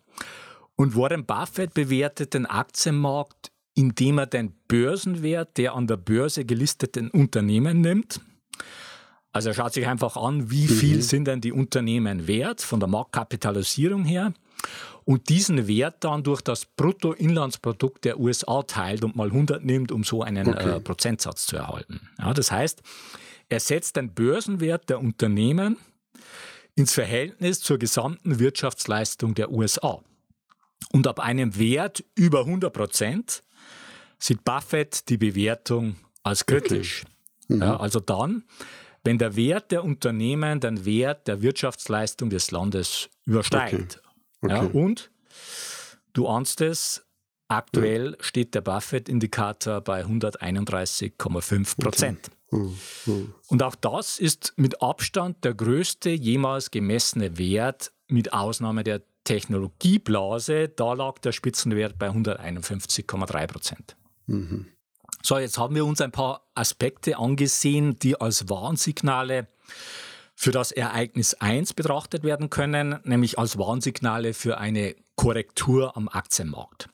Und 0.76 0.98
Warren 0.98 1.26
Buffett 1.26 1.74
bewertet 1.74 2.34
den 2.34 2.46
Aktienmarkt, 2.46 3.52
indem 3.76 4.18
er 4.18 4.26
den 4.26 4.54
Börsenwert 4.68 5.58
der 5.58 5.74
an 5.74 5.88
der 5.88 5.98
Börse 5.98 6.44
gelisteten 6.44 7.10
Unternehmen 7.12 7.80
nimmt. 7.80 8.20
Also 9.32 9.50
er 9.50 9.56
schaut 9.56 9.74
sich 9.74 9.88
einfach 9.88 10.18
an, 10.18 10.52
wie 10.52 10.68
viel 10.68 10.98
mhm. 10.98 11.02
sind 11.02 11.26
denn 11.26 11.40
die 11.40 11.54
Unternehmen 11.54 12.28
wert 12.28 12.60
von 12.62 12.82
der 12.82 12.90
Marktkapitalisierung 12.90 14.04
her 14.04 14.34
und 15.06 15.30
diesen 15.30 15.68
Wert 15.68 16.04
dann 16.04 16.24
durch 16.24 16.42
das 16.42 16.66
Bruttoinlandsprodukt 16.66 18.06
der 18.06 18.20
USA 18.20 18.64
teilt 18.64 19.04
und 19.04 19.16
mal 19.16 19.28
100 19.28 19.64
nimmt, 19.64 19.92
um 19.92 20.04
so 20.04 20.22
einen 20.22 20.48
okay. 20.48 20.78
äh, 20.78 20.80
Prozentsatz 20.80 21.48
zu 21.48 21.58
erhalten. 21.58 22.02
Ja, 22.20 22.34
das 22.34 22.52
heißt, 22.52 22.82
er 23.50 23.60
setzt 23.60 23.96
den 23.98 24.14
Börsenwert 24.14 24.90
der 24.90 25.00
Unternehmen 25.00 25.78
ins 26.76 26.94
Verhältnis 26.94 27.60
zur 27.60 27.78
gesamten 27.78 28.40
Wirtschaftsleistung 28.40 29.36
der 29.36 29.52
USA. 29.52 30.02
Und 30.92 31.08
ab 31.08 31.20
einem 31.20 31.58
Wert 31.58 32.04
über 32.16 32.42
100 32.42 32.72
Prozent 32.72 33.44
sieht 34.18 34.44
Buffett 34.44 35.10
die 35.10 35.18
Bewertung 35.18 35.96
als 36.24 36.46
kritisch. 36.46 37.04
Okay. 37.44 37.56
Mhm. 37.56 37.62
Ja, 37.62 37.78
also 37.78 38.00
dann, 38.00 38.44
wenn 39.04 39.18
der 39.18 39.36
Wert 39.36 39.72
der 39.72 39.84
Unternehmen 39.84 40.60
den 40.60 40.86
Wert 40.86 41.28
der 41.28 41.42
Wirtschaftsleistung 41.42 42.30
des 42.30 42.52
Landes 42.52 43.10
übersteigt. 43.26 43.98
Okay. 43.98 44.01
Okay. 44.42 44.54
Ja, 44.54 44.62
und 44.62 45.12
du 46.14 46.28
ahnst 46.28 46.62
es, 46.62 47.06
aktuell 47.48 48.12
ja. 48.12 48.24
steht 48.24 48.56
der 48.56 48.62
Buffett-Indikator 48.62 49.82
bei 49.82 50.04
131,5 50.04 51.80
Prozent. 51.80 52.20
Okay. 52.28 52.36
Hm, 52.52 52.78
hm. 53.06 53.34
Und 53.48 53.64
auch 53.64 53.76
das 53.76 54.20
ist 54.20 54.54
mit 54.58 54.82
Abstand 54.82 55.44
der 55.44 55.54
größte 55.54 56.10
jemals 56.10 56.72
gemessene 56.72 57.38
Wert, 57.38 57.94
mit 58.08 58.34
Ausnahme 58.34 58.84
der 58.84 59.02
Technologieblase. 59.24 60.70
Da 60.70 60.94
lag 60.94 61.20
der 61.20 61.32
Spitzenwert 61.32 61.98
bei 61.98 62.10
151,3 62.10 63.48
Prozent. 63.48 63.96
Mhm. 64.26 64.68
So, 65.24 65.38
jetzt 65.38 65.58
haben 65.58 65.76
wir 65.76 65.86
uns 65.86 66.02
ein 66.02 66.12
paar 66.12 66.48
Aspekte 66.56 67.18
angesehen, 67.18 67.96
die 67.98 68.20
als 68.20 68.50
Warnsignale 68.50 69.48
für 70.42 70.52
das 70.52 70.72
Ereignis 70.72 71.36
1 71.36 71.76
betrachtet 71.76 72.24
werden 72.24 72.50
können, 72.50 73.00
nämlich 73.04 73.38
als 73.38 73.60
Warnsignale 73.60 74.34
für 74.34 74.58
eine 74.58 74.96
Korrektur 75.16 75.96
am 75.96 76.10
Aktienmarkt. 76.10 76.90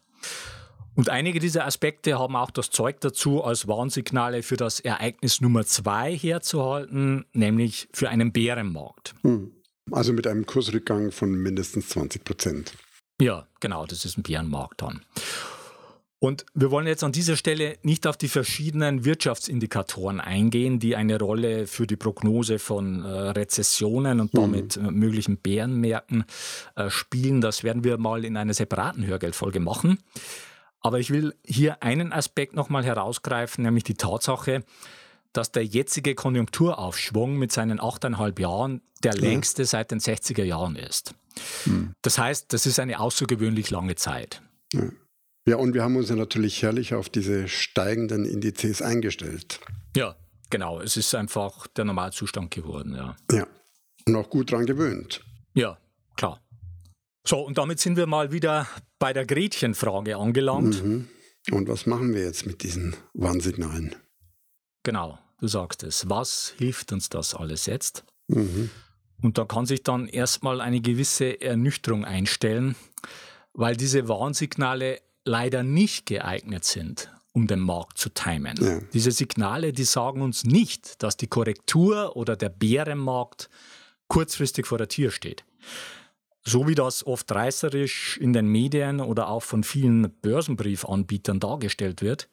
Und 0.96 1.08
einige 1.08 1.40
dieser 1.40 1.66
Aspekte 1.66 2.20
haben 2.20 2.36
auch 2.36 2.52
das 2.52 2.72
Zeug 2.72 3.00
dazu, 3.00 3.42
als 3.42 3.66
Warnsignale 3.66 4.44
für 4.44 4.58
das 4.58 4.82
Ereignis 4.82 5.40
Nummer 5.40 5.66
zwei 5.66 6.14
herzuhalten, 6.14 7.26
nämlich 7.32 7.88
für 7.94 8.10
einen 8.10 8.34
Bärenmarkt. 8.34 9.16
Hm. 9.22 9.54
Also 9.92 10.12
mit 10.12 10.28
einem 10.28 10.46
Kursrückgang 10.46 11.14
von 11.14 11.32
mindestens 11.32 11.88
20 11.88 12.26
Prozent. 12.26 12.74
Ja, 13.22 13.48
genau, 13.62 13.86
das 13.86 14.04
ist 14.04 14.18
ein 14.18 14.24
Bärenmarkt 14.24 14.82
dann. 14.82 15.06
Und 16.20 16.46
wir 16.56 16.72
wollen 16.72 16.88
jetzt 16.88 17.04
an 17.04 17.12
dieser 17.12 17.36
Stelle 17.36 17.78
nicht 17.84 18.08
auf 18.08 18.18
die 18.18 18.28
verschiedenen 18.28 19.06
Wirtschaftsindikatoren 19.06 20.20
eingehen, 20.20 20.80
die 20.80 20.96
eine 20.96 21.20
Rolle 21.20 21.68
für 21.68 21.86
die 21.86 21.96
Prognose 21.96 22.58
von 22.58 23.04
äh, 23.04 23.08
Rezessionen 23.08 24.20
und 24.20 24.36
damit 24.36 24.78
mhm. 24.78 24.96
möglichen 24.96 25.38
Bärenmärkten 25.38 26.26
äh, 26.76 26.90
spielen. 26.90 27.40
Das 27.40 27.64
werden 27.64 27.84
wir 27.84 28.00
mal 28.00 28.26
in 28.26 28.36
einer 28.36 28.56
separaten 28.56 29.06
Hörgeldfolge 29.06 29.60
machen. 29.60 30.00
Aber 30.80 31.00
ich 31.00 31.12
will 31.12 31.36
hier 31.44 31.84
einen 31.84 32.12
Aspekt 32.12 32.56
nochmal 32.56 32.84
herausgreifen, 32.84 33.64
nämlich 33.64 33.84
die 33.84 33.96
Tatsache, 33.96 34.64
dass 35.34 35.52
der 35.52 35.66
jetzige 35.66 36.16
Konjunkturaufschwung 36.16 37.36
mit 37.36 37.52
seinen 37.52 37.80
8,5 37.80 38.42
Jahren 38.42 38.82
der 39.04 39.14
längste 39.14 39.66
seit 39.66 39.92
den 39.92 40.00
60er 40.00 40.44
Jahren 40.44 40.76
ist. 40.78 41.14
Mhm. 41.66 41.94
Das 42.02 42.18
heißt, 42.18 42.52
das 42.54 42.66
ist 42.66 42.80
eine 42.80 43.00
außergewöhnlich 43.00 43.70
lange 43.70 43.94
Zeit. 43.94 44.42
Ja. 44.74 44.90
Ja, 45.48 45.56
und 45.56 45.74
wir 45.74 45.82
haben 45.82 45.96
uns 45.96 46.10
ja 46.10 46.18
natürlich 46.18 46.62
herrlich 46.62 46.94
auf 46.94 47.08
diese 47.08 47.48
steigenden 47.48 48.26
Indizes 48.26 48.82
eingestellt. 48.82 49.62
Ja, 49.96 50.16
genau. 50.50 50.82
Es 50.82 50.98
ist 50.98 51.16
einfach 51.16 51.68
der 51.68 51.86
Normalzustand 51.86 52.52
geworden, 52.52 52.94
ja. 52.94 53.16
Ja. 53.32 53.48
Und 54.06 54.16
auch 54.18 54.30
gut 54.30 54.52
dran 54.52 54.66
gewöhnt. 54.66 55.24
Ja, 55.54 55.78
klar. 56.18 56.42
So, 57.26 57.40
und 57.40 57.58
damit 57.58 57.80
sind 57.80 57.96
wir 57.96 58.08
mal 58.08 58.34
wieder 58.34 58.68
bei 59.00 59.14
der 59.14 59.26
Gretchenfrage 59.26 60.18
angelangt. 60.18 60.84
Mhm. 60.84 61.08
Und 61.52 61.70
was 61.70 61.86
machen 61.86 62.14
wir 62.14 62.24
jetzt 62.24 62.46
mit 62.46 62.62
diesen 62.62 62.98
Warnsignalen? 63.14 63.96
Genau, 64.84 65.18
du 65.40 65.48
sagst 65.48 65.84
es. 65.84 66.10
Was 66.10 66.56
hilft 66.58 66.92
uns 66.92 67.08
das 67.08 67.34
alles 67.34 67.68
jetzt? 67.68 68.04
Mhm. 68.28 68.70
Und 69.22 69.38
da 69.38 69.46
kann 69.46 69.66
sich 69.66 69.82
dann 69.82 70.10
erstmal 70.10 70.60
eine 70.60 70.82
gewisse 70.82 71.40
Ernüchterung 71.40 72.04
einstellen, 72.04 72.76
weil 73.54 73.78
diese 73.78 74.10
Warnsignale 74.10 75.00
leider 75.28 75.64
nicht 75.64 76.06
geeignet 76.06 76.64
sind, 76.64 77.12
um 77.34 77.48
den 77.48 77.60
Markt 77.60 77.98
zu 77.98 78.10
timen. 78.10 78.56
Ja. 78.60 78.80
Diese 78.94 79.12
Signale, 79.12 79.74
die 79.74 79.84
sagen 79.84 80.22
uns 80.22 80.44
nicht, 80.44 81.04
dass 81.04 81.18
die 81.18 81.28
Korrektur 81.28 82.16
oder 82.16 82.36
der 82.36 82.50
Bärenmarkt 82.50 83.50
kurzfristig 84.08 84.66
vor 84.66 84.78
der 84.78 84.88
Tür 84.88 85.12
steht. 85.12 85.44
So 86.44 86.68
wie 86.68 86.76
das 86.76 87.06
oft 87.06 87.30
reißerisch 87.30 88.18
in 88.18 88.32
den 88.32 88.48
Medien 88.48 89.02
oder 89.02 89.28
auch 89.28 89.44
von 89.44 89.64
vielen 89.64 90.10
Börsenbriefanbietern 90.22 91.42
dargestellt 91.42 92.02
wird, 92.02 92.30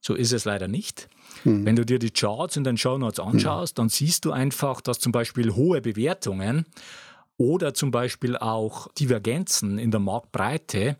so 0.00 0.14
ist 0.14 0.32
es 0.32 0.44
leider 0.44 0.66
nicht. 0.66 1.08
Hm. 1.44 1.64
Wenn 1.64 1.76
du 1.76 1.86
dir 1.86 1.98
die 1.98 2.10
Charts 2.10 2.56
in 2.56 2.64
den 2.64 2.76
Show 2.76 2.98
Notes 2.98 3.20
anschaust, 3.20 3.78
dann 3.78 3.88
siehst 3.88 4.24
du 4.24 4.32
einfach, 4.32 4.80
dass 4.80 4.98
zum 4.98 5.12
Beispiel 5.12 5.54
hohe 5.54 5.80
Bewertungen 5.80 6.66
oder 7.36 7.74
zum 7.74 7.90
Beispiel 7.90 8.36
auch 8.36 8.88
Divergenzen 8.92 9.78
in 9.78 9.90
der 9.90 10.00
Marktbreite 10.00 10.96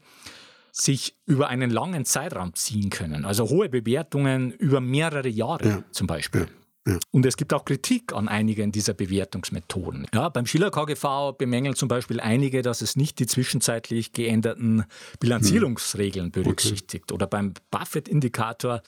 sich 0.76 1.16
über 1.24 1.48
einen 1.48 1.70
langen 1.70 2.04
Zeitraum 2.04 2.52
ziehen 2.54 2.90
können. 2.90 3.24
Also 3.24 3.48
hohe 3.48 3.68
Bewertungen 3.68 4.50
über 4.50 4.80
mehrere 4.80 5.28
Jahre 5.28 5.68
ja. 5.68 5.84
zum 5.92 6.08
Beispiel. 6.08 6.48
Ja. 6.87 6.98
Und 7.12 7.24
es 7.24 7.37
gibt 7.37 7.54
auch 7.54 7.64
Kritik 7.64 8.12
an 8.12 8.28
einigen 8.28 8.72
dieser 8.72 8.92
Bewertungsmethoden. 8.92 10.06
Ja, 10.12 10.28
beim 10.28 10.46
Schiller 10.46 10.70
KGV 10.70 11.38
bemängeln 11.38 11.76
zum 11.76 11.88
Beispiel 11.88 12.20
einige, 12.20 12.60
dass 12.60 12.82
es 12.82 12.96
nicht 12.96 13.20
die 13.20 13.26
zwischenzeitlich 13.26 14.12
geänderten 14.12 14.84
Bilanzierungsregeln 15.20 16.26
hm. 16.26 16.32
berücksichtigt. 16.32 17.04
Okay. 17.04 17.14
Oder 17.14 17.28
beim 17.28 17.54
Buffett-Indikator 17.70 18.82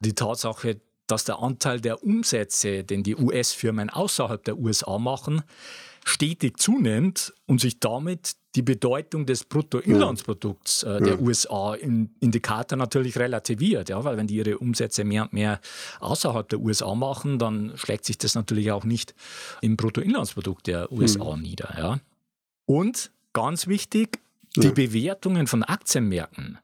die 0.00 0.14
Tatsache, 0.14 0.80
dass 1.08 1.24
der 1.24 1.40
Anteil 1.40 1.80
der 1.80 2.02
Umsätze, 2.04 2.84
den 2.84 3.02
die 3.02 3.16
US-Firmen 3.16 3.90
außerhalb 3.90 4.42
der 4.44 4.56
USA 4.56 4.98
machen, 4.98 5.42
stetig 6.04 6.58
zunimmt 6.58 7.34
und 7.46 7.60
sich 7.60 7.80
damit 7.80 8.36
die 8.54 8.62
Bedeutung 8.62 9.26
des 9.26 9.44
Bruttoinlandsprodukts 9.44 10.84
äh, 10.84 11.00
der 11.00 11.14
ja. 11.14 11.18
USA 11.18 11.74
im 11.74 12.10
Indikator 12.20 12.78
natürlich 12.78 13.18
relativiert. 13.18 13.88
Ja, 13.88 14.04
weil 14.04 14.16
wenn 14.16 14.26
die 14.26 14.36
ihre 14.36 14.58
Umsätze 14.58 15.04
mehr 15.04 15.24
und 15.24 15.32
mehr 15.32 15.60
außerhalb 16.00 16.48
der 16.48 16.60
USA 16.60 16.94
machen, 16.94 17.38
dann 17.38 17.72
schlägt 17.76 18.04
sich 18.04 18.18
das 18.18 18.34
natürlich 18.34 18.70
auch 18.70 18.84
nicht 18.84 19.14
im 19.60 19.76
Bruttoinlandsprodukt 19.76 20.66
der 20.66 20.92
USA 20.92 21.36
mhm. 21.36 21.42
nieder. 21.42 21.74
Ja. 21.76 22.00
Und 22.66 23.10
ganz 23.32 23.66
wichtig, 23.66 24.20
die 24.56 24.68
ja. 24.68 24.72
Bewertungen 24.72 25.46
von 25.46 25.62
Aktienmärkten 25.64 26.58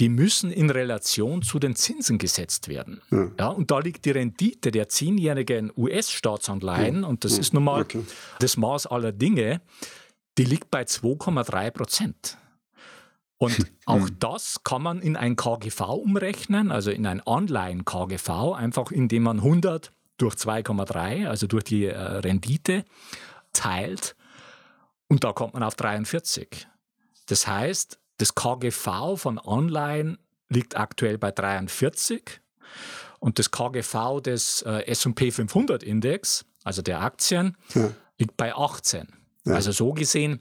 die 0.00 0.08
müssen 0.08 0.50
in 0.50 0.70
Relation 0.70 1.42
zu 1.42 1.58
den 1.58 1.76
Zinsen 1.76 2.18
gesetzt 2.18 2.68
werden. 2.68 3.02
Ja. 3.10 3.30
ja 3.38 3.48
und 3.48 3.70
da 3.70 3.78
liegt 3.78 4.04
die 4.04 4.10
Rendite 4.10 4.70
der 4.70 4.88
zehnjährigen 4.88 5.70
US-Staatsanleihen, 5.76 7.02
ja. 7.02 7.06
und 7.06 7.24
das 7.24 7.34
ja. 7.34 7.40
ist 7.40 7.54
nun 7.54 7.64
mal 7.64 7.82
okay. 7.82 8.02
das 8.40 8.56
Maß 8.56 8.86
aller 8.86 9.12
Dinge, 9.12 9.60
die 10.38 10.44
liegt 10.44 10.70
bei 10.70 10.82
2,3 10.82 11.70
Prozent. 11.70 12.38
Und 13.38 13.72
auch 13.86 14.06
hm. 14.06 14.18
das 14.20 14.62
kann 14.62 14.82
man 14.82 15.00
in 15.00 15.16
ein 15.16 15.34
KGV 15.34 15.80
umrechnen, 15.80 16.70
also 16.70 16.90
in 16.92 17.06
ein 17.06 17.20
Anleihen-KGV, 17.20 18.54
einfach 18.54 18.92
indem 18.92 19.24
man 19.24 19.38
100 19.38 19.92
durch 20.16 20.36
2,3, 20.36 21.26
also 21.26 21.48
durch 21.48 21.64
die 21.64 21.86
äh, 21.86 21.98
Rendite, 21.98 22.84
teilt. 23.52 24.14
Und 25.08 25.24
da 25.24 25.32
kommt 25.32 25.54
man 25.54 25.64
auf 25.64 25.74
43. 25.74 26.68
Das 27.26 27.46
heißt, 27.46 27.98
das 28.18 28.34
KGV 28.34 29.16
von 29.16 29.38
Anleihen 29.38 30.18
liegt 30.48 30.76
aktuell 30.76 31.18
bei 31.18 31.32
43 31.32 32.40
und 33.18 33.38
das 33.38 33.50
KGV 33.50 34.20
des 34.20 34.62
äh, 34.62 34.86
S&P 34.86 35.32
500 35.32 35.82
Index, 35.82 36.44
also 36.62 36.82
der 36.82 37.00
Aktien, 37.00 37.56
ja. 37.74 37.90
liegt 38.18 38.36
bei 38.36 38.54
18. 38.54 39.08
Ja. 39.44 39.54
Also 39.54 39.72
so 39.72 39.92
gesehen 39.92 40.40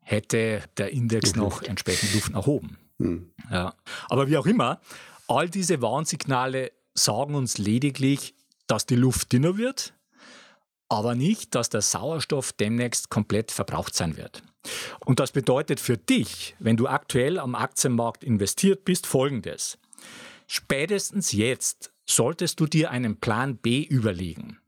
hätte 0.00 0.62
der 0.76 0.90
Index 0.90 1.36
noch 1.36 1.62
entsprechend 1.62 2.14
Luft 2.14 2.30
nach 2.32 2.46
oben. 2.46 2.78
Mhm. 2.98 3.30
Ja. 3.50 3.74
Aber 4.08 4.28
wie 4.28 4.36
auch 4.36 4.46
immer, 4.46 4.80
all 5.28 5.48
diese 5.48 5.80
Warnsignale 5.82 6.72
sagen 6.94 7.34
uns 7.34 7.58
lediglich, 7.58 8.34
dass 8.66 8.86
die 8.86 8.96
Luft 8.96 9.32
dünner 9.32 9.56
wird, 9.56 9.94
aber 10.88 11.14
nicht, 11.14 11.54
dass 11.54 11.68
der 11.68 11.82
Sauerstoff 11.82 12.52
demnächst 12.52 13.10
komplett 13.10 13.52
verbraucht 13.52 13.94
sein 13.94 14.16
wird. 14.16 14.42
Und 15.04 15.20
das 15.20 15.32
bedeutet 15.32 15.80
für 15.80 15.96
dich, 15.96 16.56
wenn 16.58 16.76
du 16.76 16.88
aktuell 16.88 17.38
am 17.38 17.54
Aktienmarkt 17.54 18.24
investiert 18.24 18.84
bist, 18.84 19.06
Folgendes. 19.06 19.78
Spätestens 20.46 21.32
jetzt 21.32 21.92
solltest 22.06 22.58
du 22.58 22.66
dir 22.66 22.90
einen 22.90 23.16
Plan 23.16 23.56
B 23.56 23.82
überlegen. 23.82 24.58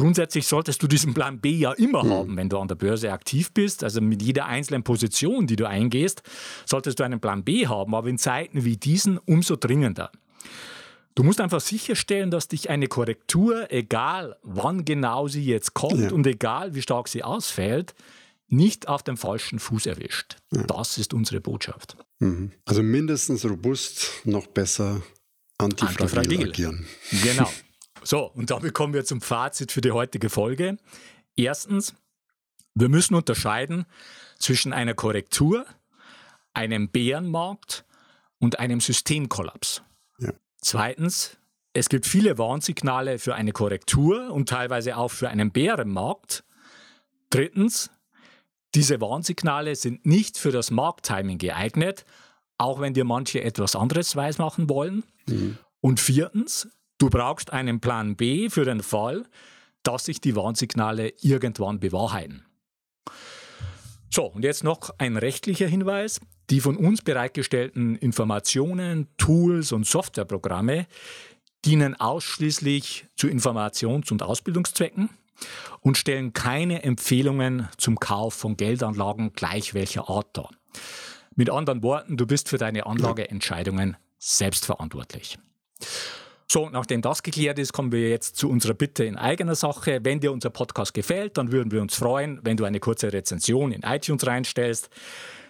Grundsätzlich 0.00 0.46
solltest 0.46 0.82
du 0.82 0.86
diesen 0.86 1.14
Plan 1.14 1.40
B 1.40 1.50
ja 1.50 1.72
immer 1.72 2.04
mhm. 2.04 2.10
haben, 2.10 2.36
wenn 2.36 2.48
du 2.48 2.58
an 2.58 2.68
der 2.68 2.74
Börse 2.74 3.12
aktiv 3.12 3.52
bist. 3.52 3.84
Also 3.84 4.00
mit 4.00 4.22
jeder 4.22 4.46
einzelnen 4.46 4.82
Position, 4.82 5.46
die 5.46 5.56
du 5.56 5.68
eingehst, 5.68 6.22
solltest 6.66 6.98
du 6.98 7.04
einen 7.04 7.20
Plan 7.20 7.44
B 7.44 7.66
haben, 7.66 7.94
aber 7.94 8.08
in 8.08 8.18
Zeiten 8.18 8.64
wie 8.64 8.76
diesen 8.76 9.18
umso 9.18 9.56
dringender. 9.56 10.10
Du 11.14 11.22
musst 11.24 11.40
einfach 11.40 11.60
sicherstellen, 11.60 12.30
dass 12.30 12.48
dich 12.48 12.70
eine 12.70 12.86
Korrektur, 12.86 13.70
egal 13.70 14.36
wann 14.42 14.84
genau 14.84 15.28
sie 15.28 15.44
jetzt 15.44 15.74
kommt 15.74 16.00
ja. 16.00 16.12
und 16.12 16.26
egal 16.26 16.74
wie 16.74 16.82
stark 16.82 17.08
sie 17.08 17.22
ausfällt, 17.22 17.94
nicht 18.48 18.88
auf 18.88 19.02
dem 19.02 19.16
falschen 19.16 19.58
Fuß 19.58 19.86
erwischt. 19.86 20.36
Ja. 20.52 20.62
Das 20.64 20.98
ist 20.98 21.14
unsere 21.14 21.40
Botschaft. 21.40 21.96
Mhm. 22.18 22.52
Also 22.64 22.82
mindestens 22.82 23.44
robust, 23.44 24.22
noch 24.24 24.46
besser 24.46 25.02
antifragil, 25.58 26.18
antifragil. 26.18 26.48
agieren. 26.48 26.86
Genau. 27.22 27.50
So, 28.02 28.24
und 28.24 28.50
damit 28.50 28.74
kommen 28.74 28.94
wir 28.94 29.04
zum 29.04 29.20
Fazit 29.20 29.72
für 29.72 29.80
die 29.80 29.92
heutige 29.92 30.30
Folge. 30.30 30.78
Erstens, 31.36 31.94
wir 32.74 32.88
müssen 32.88 33.14
unterscheiden 33.14 33.86
zwischen 34.38 34.72
einer 34.72 34.94
Korrektur, 34.94 35.66
einem 36.54 36.88
Bärenmarkt 36.88 37.84
und 38.38 38.58
einem 38.58 38.80
Systemkollaps. 38.80 39.82
Ja. 40.18 40.32
Zweitens, 40.60 41.36
es 41.72 41.88
gibt 41.88 42.06
viele 42.06 42.38
Warnsignale 42.38 43.18
für 43.18 43.34
eine 43.34 43.52
Korrektur 43.52 44.32
und 44.32 44.48
teilweise 44.48 44.96
auch 44.96 45.10
für 45.10 45.28
einen 45.28 45.52
Bärenmarkt. 45.52 46.44
Drittens, 47.30 47.90
diese 48.74 49.00
Warnsignale 49.00 49.76
sind 49.76 50.06
nicht 50.06 50.38
für 50.38 50.52
das 50.52 50.70
Markttiming 50.70 51.38
geeignet, 51.38 52.04
auch 52.58 52.80
wenn 52.80 52.94
dir 52.94 53.04
manche 53.04 53.42
etwas 53.42 53.76
anderes 53.76 54.16
weismachen 54.16 54.68
wollen. 54.68 55.04
Mhm. 55.26 55.58
Und 55.80 56.00
viertens, 56.00 56.68
du 57.00 57.10
brauchst 57.10 57.52
einen 57.52 57.80
Plan 57.80 58.14
B 58.14 58.48
für 58.48 58.64
den 58.64 58.82
Fall, 58.82 59.24
dass 59.82 60.04
sich 60.04 60.20
die 60.20 60.36
Warnsignale 60.36 61.14
irgendwann 61.20 61.80
bewahrheiten. 61.80 62.44
So, 64.10 64.26
und 64.26 64.44
jetzt 64.44 64.64
noch 64.64 64.90
ein 64.98 65.16
rechtlicher 65.16 65.66
Hinweis. 65.66 66.20
Die 66.50 66.60
von 66.60 66.76
uns 66.76 67.02
bereitgestellten 67.02 67.94
Informationen, 67.94 69.06
Tools 69.18 69.70
und 69.70 69.86
Softwareprogramme 69.86 70.86
dienen 71.64 71.98
ausschließlich 71.98 73.06
zu 73.16 73.28
Informations- 73.28 74.10
und 74.10 74.22
Ausbildungszwecken 74.22 75.10
und 75.80 75.96
stellen 75.96 76.32
keine 76.32 76.82
Empfehlungen 76.82 77.68
zum 77.78 78.00
Kauf 78.00 78.34
von 78.34 78.56
Geldanlagen 78.56 79.32
gleich 79.32 79.74
welcher 79.74 80.08
Art 80.10 80.36
dar. 80.36 80.50
Mit 81.36 81.50
anderen 81.50 81.82
Worten, 81.84 82.16
du 82.16 82.26
bist 82.26 82.48
für 82.48 82.58
deine 82.58 82.86
Anlageentscheidungen 82.86 83.96
selbstverantwortlich. 84.18 85.38
So, 86.52 86.68
nachdem 86.68 87.00
das 87.00 87.22
geklärt 87.22 87.60
ist, 87.60 87.72
kommen 87.72 87.92
wir 87.92 88.10
jetzt 88.10 88.34
zu 88.34 88.50
unserer 88.50 88.74
Bitte 88.74 89.04
in 89.04 89.16
eigener 89.16 89.54
Sache. 89.54 90.00
Wenn 90.02 90.18
dir 90.18 90.32
unser 90.32 90.50
Podcast 90.50 90.94
gefällt, 90.94 91.38
dann 91.38 91.52
würden 91.52 91.70
wir 91.70 91.80
uns 91.80 91.94
freuen, 91.94 92.40
wenn 92.42 92.56
du 92.56 92.64
eine 92.64 92.80
kurze 92.80 93.12
Rezension 93.12 93.70
in 93.70 93.82
iTunes 93.82 94.26
reinstellst. 94.26 94.90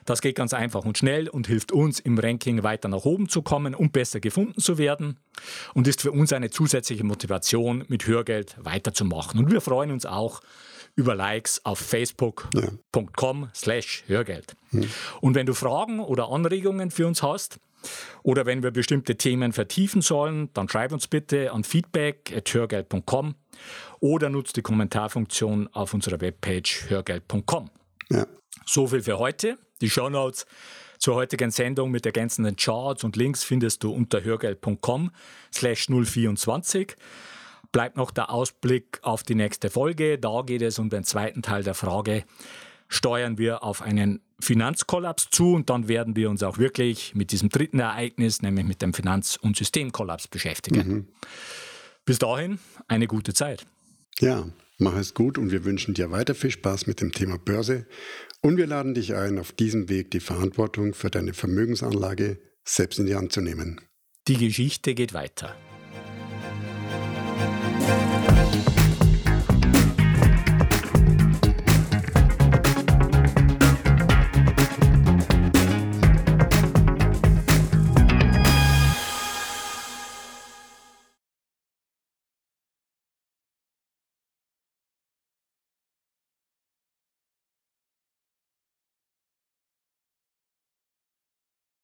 Das 0.04 0.20
geht 0.20 0.36
ganz 0.36 0.52
einfach 0.52 0.84
und 0.84 0.98
schnell 0.98 1.30
und 1.30 1.46
hilft 1.46 1.72
uns 1.72 2.00
im 2.00 2.18
Ranking 2.18 2.64
weiter 2.64 2.88
nach 2.88 3.06
oben 3.06 3.30
zu 3.30 3.40
kommen 3.40 3.74
und 3.74 3.92
besser 3.92 4.20
gefunden 4.20 4.60
zu 4.60 4.76
werden 4.76 5.18
und 5.72 5.88
ist 5.88 6.02
für 6.02 6.12
uns 6.12 6.34
eine 6.34 6.50
zusätzliche 6.50 7.04
Motivation, 7.04 7.82
mit 7.88 8.06
Hörgeld 8.06 8.56
weiterzumachen. 8.60 9.40
Und 9.40 9.50
wir 9.50 9.62
freuen 9.62 9.92
uns 9.92 10.04
auch 10.04 10.42
über 10.96 11.14
Likes 11.14 11.64
auf 11.64 11.78
facebook.com 11.78 13.48
slash 13.54 14.04
Hörgeld. 14.06 14.54
Hm. 14.72 14.86
Und 15.22 15.34
wenn 15.34 15.46
du 15.46 15.54
Fragen 15.54 16.00
oder 16.00 16.28
Anregungen 16.28 16.90
für 16.90 17.06
uns 17.06 17.22
hast, 17.22 17.58
oder 18.22 18.46
wenn 18.46 18.62
wir 18.62 18.70
bestimmte 18.70 19.16
Themen 19.16 19.52
vertiefen 19.52 20.02
sollen, 20.02 20.50
dann 20.54 20.68
schreib 20.68 20.92
uns 20.92 21.06
bitte 21.06 21.52
an 21.52 21.64
feedback.hörgeld.com 21.64 23.34
oder 24.00 24.28
nutzt 24.28 24.56
die 24.56 24.62
Kommentarfunktion 24.62 25.68
auf 25.72 25.94
unserer 25.94 26.20
Webpage 26.20 26.88
hörgeld.com. 26.88 27.70
Ja. 28.10 28.26
So 28.66 28.86
viel 28.86 29.02
für 29.02 29.18
heute. 29.18 29.58
Die 29.80 29.90
Shownotes 29.90 30.46
zur 30.98 31.14
heutigen 31.14 31.50
Sendung 31.50 31.90
mit 31.90 32.04
ergänzenden 32.04 32.56
Charts 32.56 33.04
und 33.04 33.16
Links 33.16 33.42
findest 33.42 33.82
du 33.82 33.90
unter 33.90 34.22
hörgeld.com 34.22 35.10
slash 35.52 35.86
024. 35.86 36.94
Bleibt 37.72 37.96
noch 37.96 38.10
der 38.10 38.30
Ausblick 38.30 38.98
auf 39.02 39.22
die 39.22 39.34
nächste 39.34 39.70
Folge. 39.70 40.18
Da 40.18 40.42
geht 40.42 40.60
es 40.60 40.78
um 40.78 40.90
den 40.90 41.04
zweiten 41.04 41.40
Teil 41.40 41.62
der 41.62 41.74
Frage, 41.74 42.24
steuern 42.88 43.38
wir 43.38 43.62
auf 43.62 43.80
einen 43.80 44.20
Finanzkollaps 44.42 45.30
zu 45.30 45.54
und 45.54 45.70
dann 45.70 45.88
werden 45.88 46.16
wir 46.16 46.30
uns 46.30 46.42
auch 46.42 46.58
wirklich 46.58 47.14
mit 47.14 47.32
diesem 47.32 47.48
dritten 47.48 47.78
Ereignis, 47.78 48.42
nämlich 48.42 48.66
mit 48.66 48.82
dem 48.82 48.92
Finanz- 48.92 49.36
und 49.36 49.56
Systemkollaps 49.56 50.28
beschäftigen. 50.28 50.88
Mhm. 50.88 51.08
Bis 52.04 52.18
dahin 52.18 52.58
eine 52.88 53.06
gute 53.06 53.34
Zeit. 53.34 53.66
Ja, 54.18 54.48
mach 54.78 54.96
es 54.96 55.14
gut 55.14 55.38
und 55.38 55.50
wir 55.52 55.64
wünschen 55.64 55.94
dir 55.94 56.10
weiter 56.10 56.34
viel 56.34 56.50
Spaß 56.50 56.86
mit 56.86 57.00
dem 57.00 57.12
Thema 57.12 57.38
Börse 57.38 57.86
und 58.42 58.56
wir 58.56 58.66
laden 58.66 58.94
dich 58.94 59.14
ein, 59.14 59.38
auf 59.38 59.52
diesem 59.52 59.88
Weg 59.88 60.10
die 60.10 60.20
Verantwortung 60.20 60.94
für 60.94 61.10
deine 61.10 61.34
Vermögensanlage 61.34 62.38
selbst 62.64 62.98
in 62.98 63.06
die 63.06 63.14
Hand 63.14 63.32
zu 63.32 63.40
nehmen. 63.40 63.80
Die 64.28 64.36
Geschichte 64.36 64.94
geht 64.94 65.14
weiter. 65.14 65.56